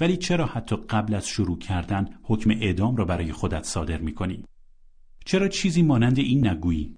[0.00, 4.44] ولی چرا حتی قبل از شروع کردن حکم اعدام را برای خودت صادر می کنی؟
[5.24, 6.96] چرا چیزی مانند این نگویی؟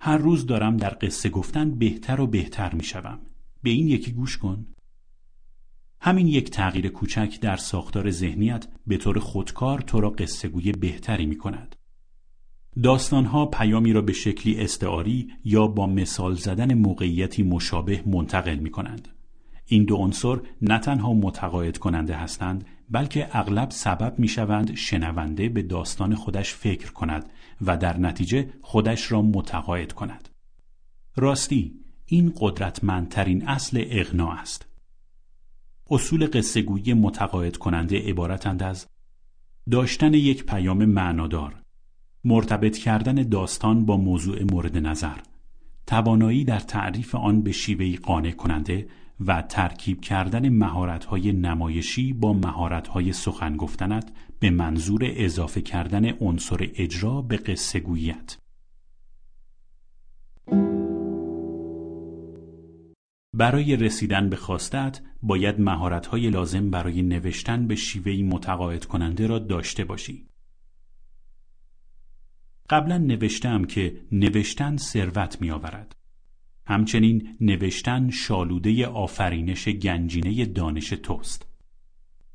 [0.00, 3.18] هر روز دارم در قصه گفتن بهتر و بهتر می شوم.
[3.62, 4.66] به این یکی گوش کن.
[6.00, 11.26] همین یک تغییر کوچک در ساختار ذهنیت به طور خودکار تو را قصه گوی بهتری
[11.26, 11.76] می کند.
[12.82, 19.08] داستانها پیامی را به شکلی استعاری یا با مثال زدن موقعیتی مشابه منتقل می کنند.
[19.66, 25.62] این دو عنصر نه تنها متقاعد کننده هستند بلکه اغلب سبب می شوند شنونده به
[25.62, 27.30] داستان خودش فکر کند
[27.66, 30.28] و در نتیجه خودش را متقاعد کند.
[31.16, 31.72] راستی
[32.06, 34.66] این قدرتمندترین اصل اغنا است.
[35.90, 38.86] اصول قصهگویی متقاعد کننده عبارتند از
[39.70, 41.63] داشتن یک پیام معنادار
[42.24, 45.16] مرتبط کردن داستان با موضوع مورد نظر
[45.86, 48.86] توانایی در تعریف آن به شیوهی قانع کننده
[49.26, 57.22] و ترکیب کردن مهارت‌های نمایشی با مهارت‌های سخن گفتنت به منظور اضافه کردن عنصر اجرا
[57.22, 58.36] به قصه گویت.
[63.34, 69.84] برای رسیدن به خواستت باید مهارت‌های لازم برای نوشتن به شیوهی متقاعد کننده را داشته
[69.84, 70.26] باشی.
[72.70, 75.96] قبلا نوشتم که نوشتن ثروت می آورد.
[76.66, 81.46] همچنین نوشتن شالوده آفرینش گنجینه دانش توست.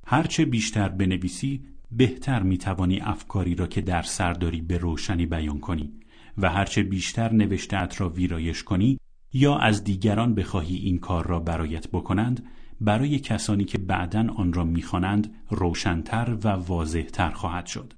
[0.06, 5.60] هرچه بیشتر بنویسی بهتر می توانی افکاری را که در سر داری به روشنی بیان
[5.60, 5.94] کنی
[6.38, 9.00] و هرچه بیشتر نوشتهات را ویرایش کنی
[9.34, 12.46] یا از دیگران بخواهی این کار را برایت بکنند
[12.82, 17.94] برای کسانی که بعدا آن را می‌خوانند روشنتر و واضحتر خواهد شد.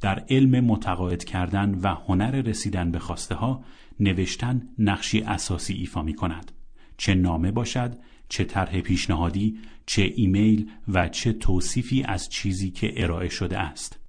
[0.00, 3.64] در علم متقاعد کردن و هنر رسیدن به خواسته ها
[4.00, 6.52] نوشتن نقشی اساسی ایفا می کند.
[6.96, 13.28] چه نامه باشد چه طرح پیشنهادی چه ایمیل و چه توصیفی از چیزی که ارائه
[13.28, 14.00] شده است.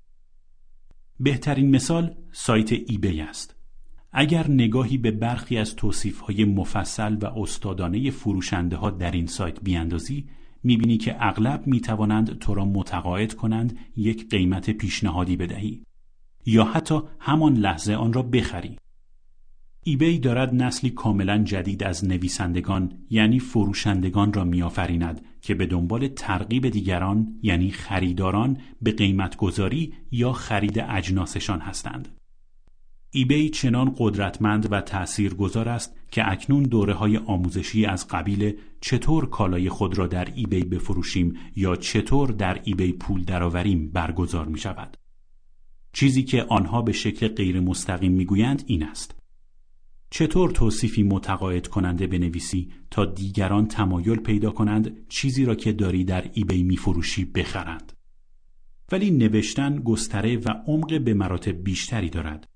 [1.20, 3.56] بهترین مثال سایت ایبی است.
[4.12, 5.76] اگر نگاهی به برخی از
[6.28, 10.30] های مفصل و استادانه فروشنده ها در این سایت بیاندازی
[10.64, 15.84] می‌بینی که اغلب می‌توانند تو را متقاعد کنند یک قیمت پیشنهادی بدهی
[16.46, 18.78] یا حتی همان لحظه آن را بخری
[19.84, 26.70] ایبی دارد نسلی کاملا جدید از نویسندگان یعنی فروشندگان را میآفریند که به دنبال ترغیب
[26.70, 32.08] دیگران یعنی خریداران به قیمت گذاری یا خرید اجناسشان هستند.
[33.12, 34.82] ایبی چنان قدرتمند و
[35.38, 40.64] گذار است که اکنون دوره های آموزشی از قبیل چطور کالای خود را در ایبی
[40.64, 44.98] بفروشیم یا چطور در ایبی پول درآوریم برگزار می شود.
[45.94, 49.16] چیزی که آنها به شکل غیر مستقیم می‌گویند این است.
[50.10, 56.30] چطور توصیفی متقاعد کننده بنویسی تا دیگران تمایل پیدا کنند چیزی را که داری در
[56.34, 57.94] ایبی میفروشی بخرند.
[58.92, 62.48] ولی نوشتن گستره و عمق به مراتب بیشتری دارد.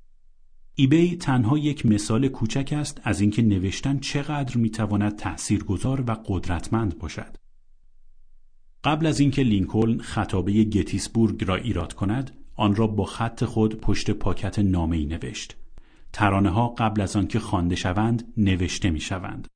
[0.76, 7.38] ایبی تنها یک مثال کوچک است از اینکه نوشتن چقدر می‌تواند تاثیرگذار و قدرتمند باشد.
[8.84, 14.12] قبل از اینکه لینکلن خطابه گتیسبورگ را ایراد کند، آن را با خط خود پشت
[14.12, 15.56] پاکت نامه ای نوشت.
[16.14, 19.48] ترانه ها قبل از آنکه خوانده شوند نوشته می شوند.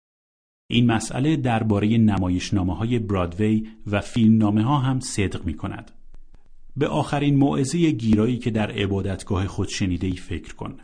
[0.70, 5.91] این مسئله درباره نمایشنامه های برادوی و فیلم نامه ها هم صدق می کند.
[6.78, 10.78] به آخرین موعظه گیرایی که در عبادتگاه خود شنیده ای فکر کن.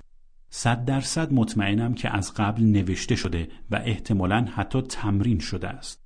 [0.56, 6.04] صد درصد مطمئنم که از قبل نوشته شده و احتمالا حتی تمرین شده است.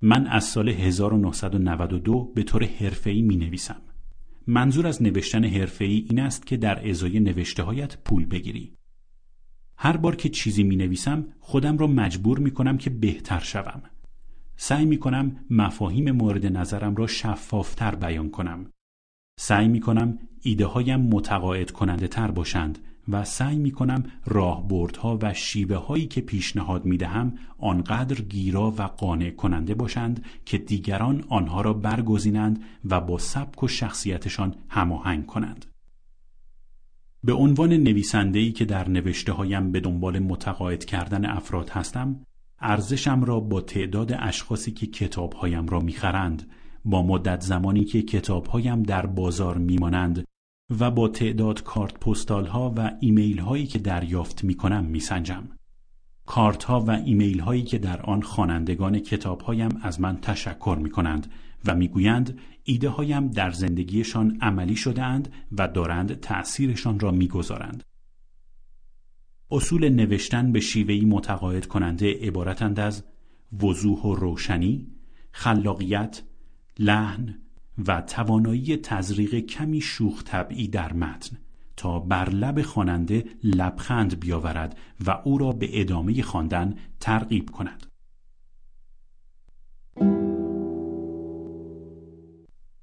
[0.00, 3.80] من از سال 1992 به طور حرفه‌ای می نویسم.
[4.46, 8.72] منظور از نوشتن حرفه‌ای این است که در ازای نوشته هایت پول بگیری.
[9.76, 13.82] هر بار که چیزی می نویسم خودم را مجبور می کنم که بهتر شوم.
[14.56, 18.66] سعی می کنم مفاهیم مورد نظرم را شفافتر بیان کنم.
[19.38, 22.78] سعی می کنم ایده هایم متقاعد کننده تر باشند
[23.08, 28.82] و سعی می کنم راهبردها و شیوه هایی که پیشنهاد می دهم آنقدر گیرا و
[28.82, 35.66] قانع کننده باشند که دیگران آنها را برگزینند و با سبک و شخصیتشان هماهنگ کنند.
[37.24, 42.20] به عنوان نویسنده‌ای که در نوشته هایم به دنبال متقاعد کردن افراد هستم،
[42.60, 46.50] ارزشم را با تعداد اشخاصی که کتابهایم را می‌خرند،
[46.84, 50.24] با مدت زمانی که کتابهایم در بازار میمانند
[50.70, 55.48] و با تعداد کارت پستال ها و ایمیل هایی که دریافت می کنم می سنجم.
[56.26, 60.90] کارت ها و ایمیل هایی که در آن خوانندگان کتاب هایم از من تشکر می
[60.90, 61.32] کنند
[61.64, 67.28] و می گویند ایده هایم در زندگیشان عملی شده اند و دارند تأثیرشان را می
[67.28, 67.82] گذارند.
[69.50, 73.04] اصول نوشتن به شیوهی متقاعد کننده عبارتند از
[73.62, 74.86] وضوح و روشنی،
[75.32, 76.22] خلاقیت،
[76.78, 77.45] لحن،
[77.78, 81.36] و توانایی تزریق کمی شوخ طبعی در متن
[81.76, 87.86] تا بر لب خواننده لبخند بیاورد و او را به ادامه خواندن ترغیب کند.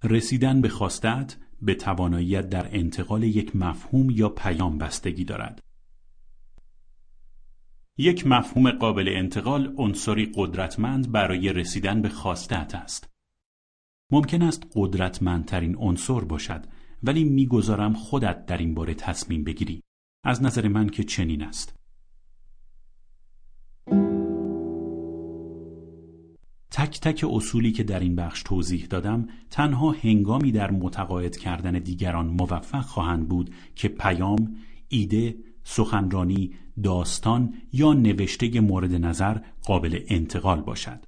[0.03, 5.61] رسیدن به خواستت به تواناییت در انتقال یک مفهوم یا پیام بستگی دارد.
[7.97, 13.12] یک مفهوم قابل انتقال عنصری قدرتمند برای رسیدن به خواستت است.
[14.11, 16.65] ممکن است قدرتمندترین عنصر باشد
[17.03, 19.81] ولی می‌گذارم خودت در این باره تصمیم بگیری
[20.23, 21.75] از نظر من که چنین است
[26.71, 32.27] تک تک اصولی که در این بخش توضیح دادم تنها هنگامی در متقاعد کردن دیگران
[32.27, 34.55] موفق خواهند بود که پیام،
[34.89, 41.05] ایده، سخنرانی، داستان یا نوشته مورد نظر قابل انتقال باشد.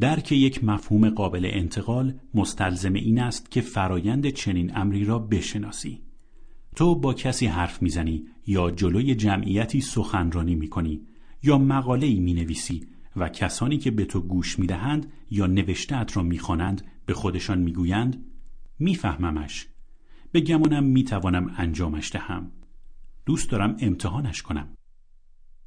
[0.00, 6.02] درک یک مفهوم قابل انتقال مستلزم این است که فرایند چنین امری را بشناسی.
[6.76, 11.00] تو با کسی حرف می‌زنی یا جلوی جمعیتی سخنرانی می‌کنی
[11.42, 12.46] یا مقاله ای می
[13.16, 18.24] و کسانی که به تو گوش می‌دهند یا نوشتهت را می‌خوانند به خودشان می‌گویند
[18.78, 19.68] میفهممش.
[20.32, 22.52] به گمانم می‌توانم انجامش دهم.
[23.26, 24.68] دوست دارم امتحانش کنم.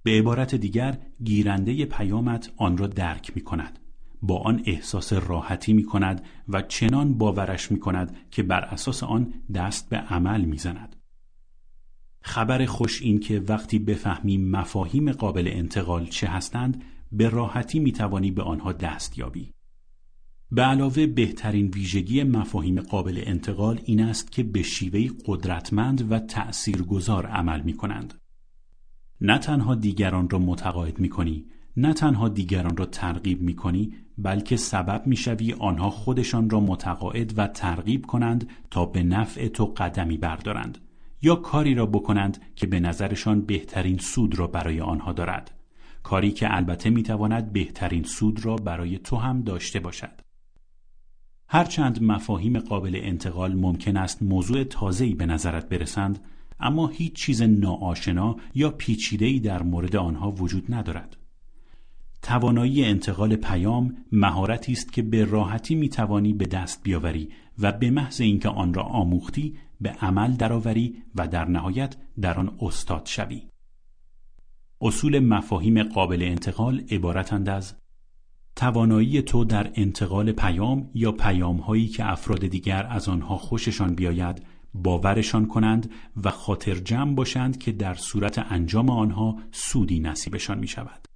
[0.04, 3.80] به عبارت دیگر گیرنده پیامت آن را درک می کند
[4.22, 9.34] با آن احساس راحتی می کند و چنان باورش می کند که بر اساس آن
[9.54, 10.96] دست به عمل می زند.
[12.22, 18.32] خبر خوش این که وقتی بفهمی مفاهیم قابل انتقال چه هستند به راحتی می توانی
[18.32, 19.52] به آنها دست یابی.
[20.52, 27.26] به علاوه بهترین ویژگی مفاهیم قابل انتقال این است که به شیوه قدرتمند و تأثیرگذار
[27.26, 28.14] عمل می کنند.
[29.22, 31.46] نه تنها دیگران را متقاعد می کنی
[31.78, 37.48] نه تنها دیگران را ترغیب می کنی بلکه سبب می‌شوی آنها خودشان را متقاعد و
[37.48, 40.78] ترغیب کنند تا به نفع تو قدمی بردارند
[41.22, 45.52] یا کاری را بکنند که به نظرشان بهترین سود را برای آنها دارد.
[46.04, 50.22] کاری که البته می‌تواند بهترین سود را برای تو هم داشته باشد.
[51.48, 56.20] هرچند مفاهیم قابل انتقال ممکن است موضوع تازه‌ای به نظرت برسند
[56.60, 61.18] اما هیچ چیز ناآشنا یا پیچیده‌ای در مورد آنها وجود ندارد.
[62.26, 67.90] توانایی انتقال پیام مهارتی است که به راحتی می توانی به دست بیاوری و به
[67.90, 73.42] محض اینکه آن را آموختی به عمل درآوری و در نهایت در آن استاد شوی.
[74.82, 77.76] اصول مفاهیم قابل انتقال عبارتند از
[78.56, 84.46] توانایی تو در انتقال پیام یا پیام هایی که افراد دیگر از آنها خوششان بیاید
[84.74, 85.92] باورشان کنند
[86.24, 91.15] و خاطر جمع باشند که در صورت انجام آنها سودی نصیبشان می شود.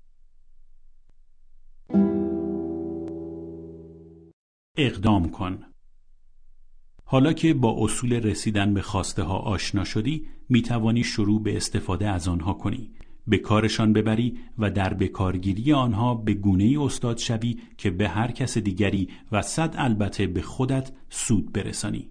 [4.85, 5.63] اقدام کن.
[7.05, 12.09] حالا که با اصول رسیدن به خواسته ها آشنا شدی می توانی شروع به استفاده
[12.09, 12.91] از آنها کنی.
[13.27, 18.31] به کارشان ببری و در بکارگیری آنها به گونه ای استاد شوی که به هر
[18.31, 22.09] کس دیگری و صد البته به خودت سود برسانی.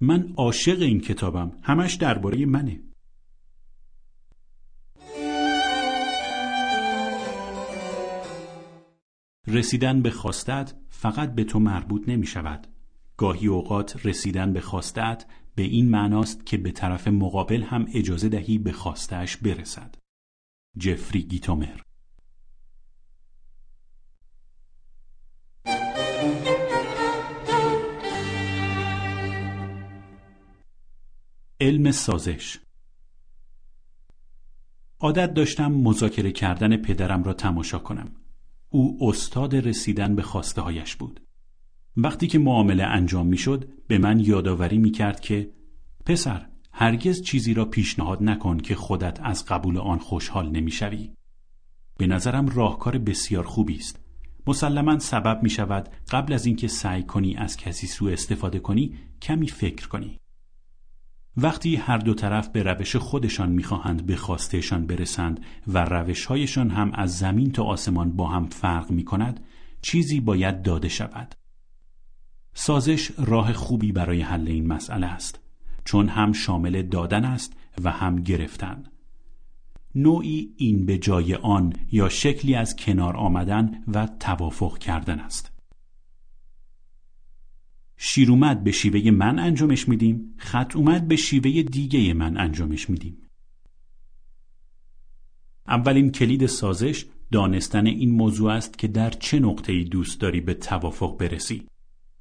[0.00, 1.52] من عاشق این کتابم.
[1.62, 2.80] همش درباره منه.
[9.46, 12.66] رسیدن به خواستت فقط به تو مربوط نمی شود.
[13.16, 18.58] گاهی اوقات رسیدن به خواستت به این معناست که به طرف مقابل هم اجازه دهی
[18.58, 19.94] به خواستش برسد.
[20.78, 21.80] جفری گیتومر
[31.60, 32.58] علم سازش
[35.00, 38.21] عادت داشتم مذاکره کردن پدرم را تماشا کنم.
[38.72, 41.20] او استاد رسیدن به خواسته هایش بود.
[41.96, 45.50] وقتی که معامله انجام می‌شد به من یادآوری می کرد که
[46.06, 51.10] پسر هرگز چیزی را پیشنهاد نکن که خودت از قبول آن خوشحال نمی‌شوی.
[51.98, 54.00] به نظرم راهکار بسیار خوبی است.
[54.46, 59.48] مسلما سبب می شود قبل از اینکه سعی کنی از کسی سوء استفاده کنی کمی
[59.48, 60.18] فکر کنی.
[61.36, 67.18] وقتی هر دو طرف به روش خودشان می‌خواهند به خواستهشان برسند و روشهایشان هم از
[67.18, 69.40] زمین تا آسمان با هم فرق می کند
[69.82, 71.34] چیزی باید داده شود.
[72.54, 75.40] سازش راه خوبی برای حل این مسئله است
[75.84, 77.52] چون هم شامل دادن است
[77.84, 78.84] و هم گرفتن.
[79.94, 85.51] نوعی این به جای آن یا شکلی از کنار آمدن و توافق کردن است.
[88.04, 93.16] شیر اومد به شیوه من انجامش میدیم خط اومد به شیوه دیگه من انجامش میدیم
[95.68, 101.18] اولین کلید سازش دانستن این موضوع است که در چه نقطه‌ای دوست داری به توافق
[101.18, 101.66] برسی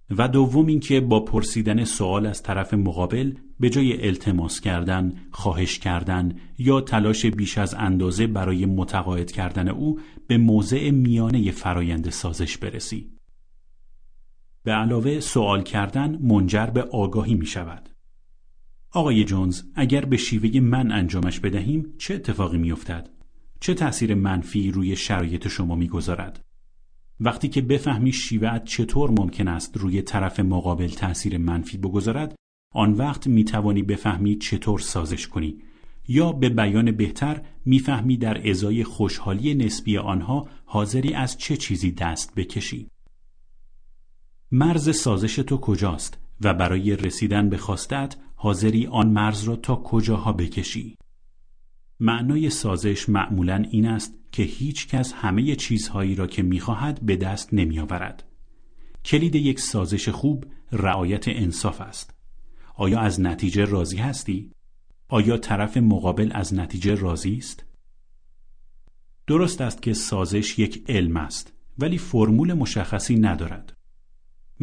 [0.10, 6.36] و دوم اینکه با پرسیدن سوال از طرف مقابل به جای التماس کردن، خواهش کردن
[6.58, 13.21] یا تلاش بیش از اندازه برای متقاعد کردن او به موضع میانه فرایند سازش برسی.
[14.64, 17.90] به علاوه سوال کردن منجر به آگاهی می شود.
[18.92, 23.10] آقای جونز اگر به شیوه من انجامش بدهیم چه اتفاقی می افتد؟
[23.60, 26.42] چه تأثیر منفی روی شرایط شما می گذارد؟
[27.20, 32.36] وقتی که بفهمی شیوهت چطور ممکن است روی طرف مقابل تأثیر منفی بگذارد
[32.74, 35.62] آن وقت می توانی بفهمی چطور سازش کنی
[36.08, 42.36] یا به بیان بهتر می‌فهمی در ازای خوشحالی نسبی آنها حاضری از چه چیزی دست
[42.36, 42.88] بکشی
[44.54, 50.34] مرز سازش تو کجاست و برای رسیدن به خواستت حاضری آن مرز را تا کجاها
[50.34, 50.98] بکشی
[52.00, 57.54] معنای سازش معمولا این است که هیچ کس همه چیزهایی را که می‌خواهد به دست
[57.54, 58.24] نمیآورد.
[59.06, 62.14] کلید یک سازش خوب رعایت انصاف است.
[62.76, 64.52] آیا از نتیجه راضی هستی؟
[65.08, 67.66] آیا طرف مقابل از نتیجه راضی است؟
[69.28, 73.81] درست است که سازش یک علم است ولی فرمول مشخصی ندارد.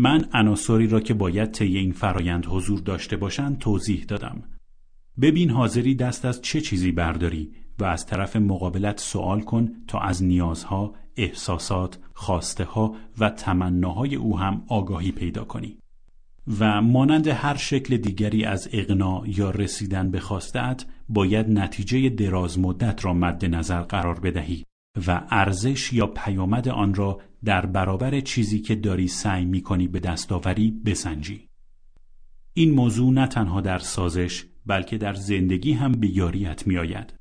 [0.01, 4.43] من عناصری را که باید طی این فرایند حضور داشته باشند توضیح دادم.
[5.21, 10.25] ببین حاضری دست از چه چیزی برداری و از طرف مقابلت سوال کن تا از
[10.25, 15.79] نیازها، احساسات، خواسته ها و تمناهای او هم آگاهی پیدا کنی.
[16.59, 23.05] و مانند هر شکل دیگری از اقنا یا رسیدن به خواستت باید نتیجه دراز مدت
[23.05, 24.65] را مد نظر قرار بدهی
[25.07, 30.01] و ارزش یا پیامد آن را در برابر چیزی که داری سعی می کنی به
[30.01, 31.49] دستاوری بسنجی.
[32.53, 37.18] این موضوع نه تنها در سازش بلکه در زندگی هم به یاریت می آید.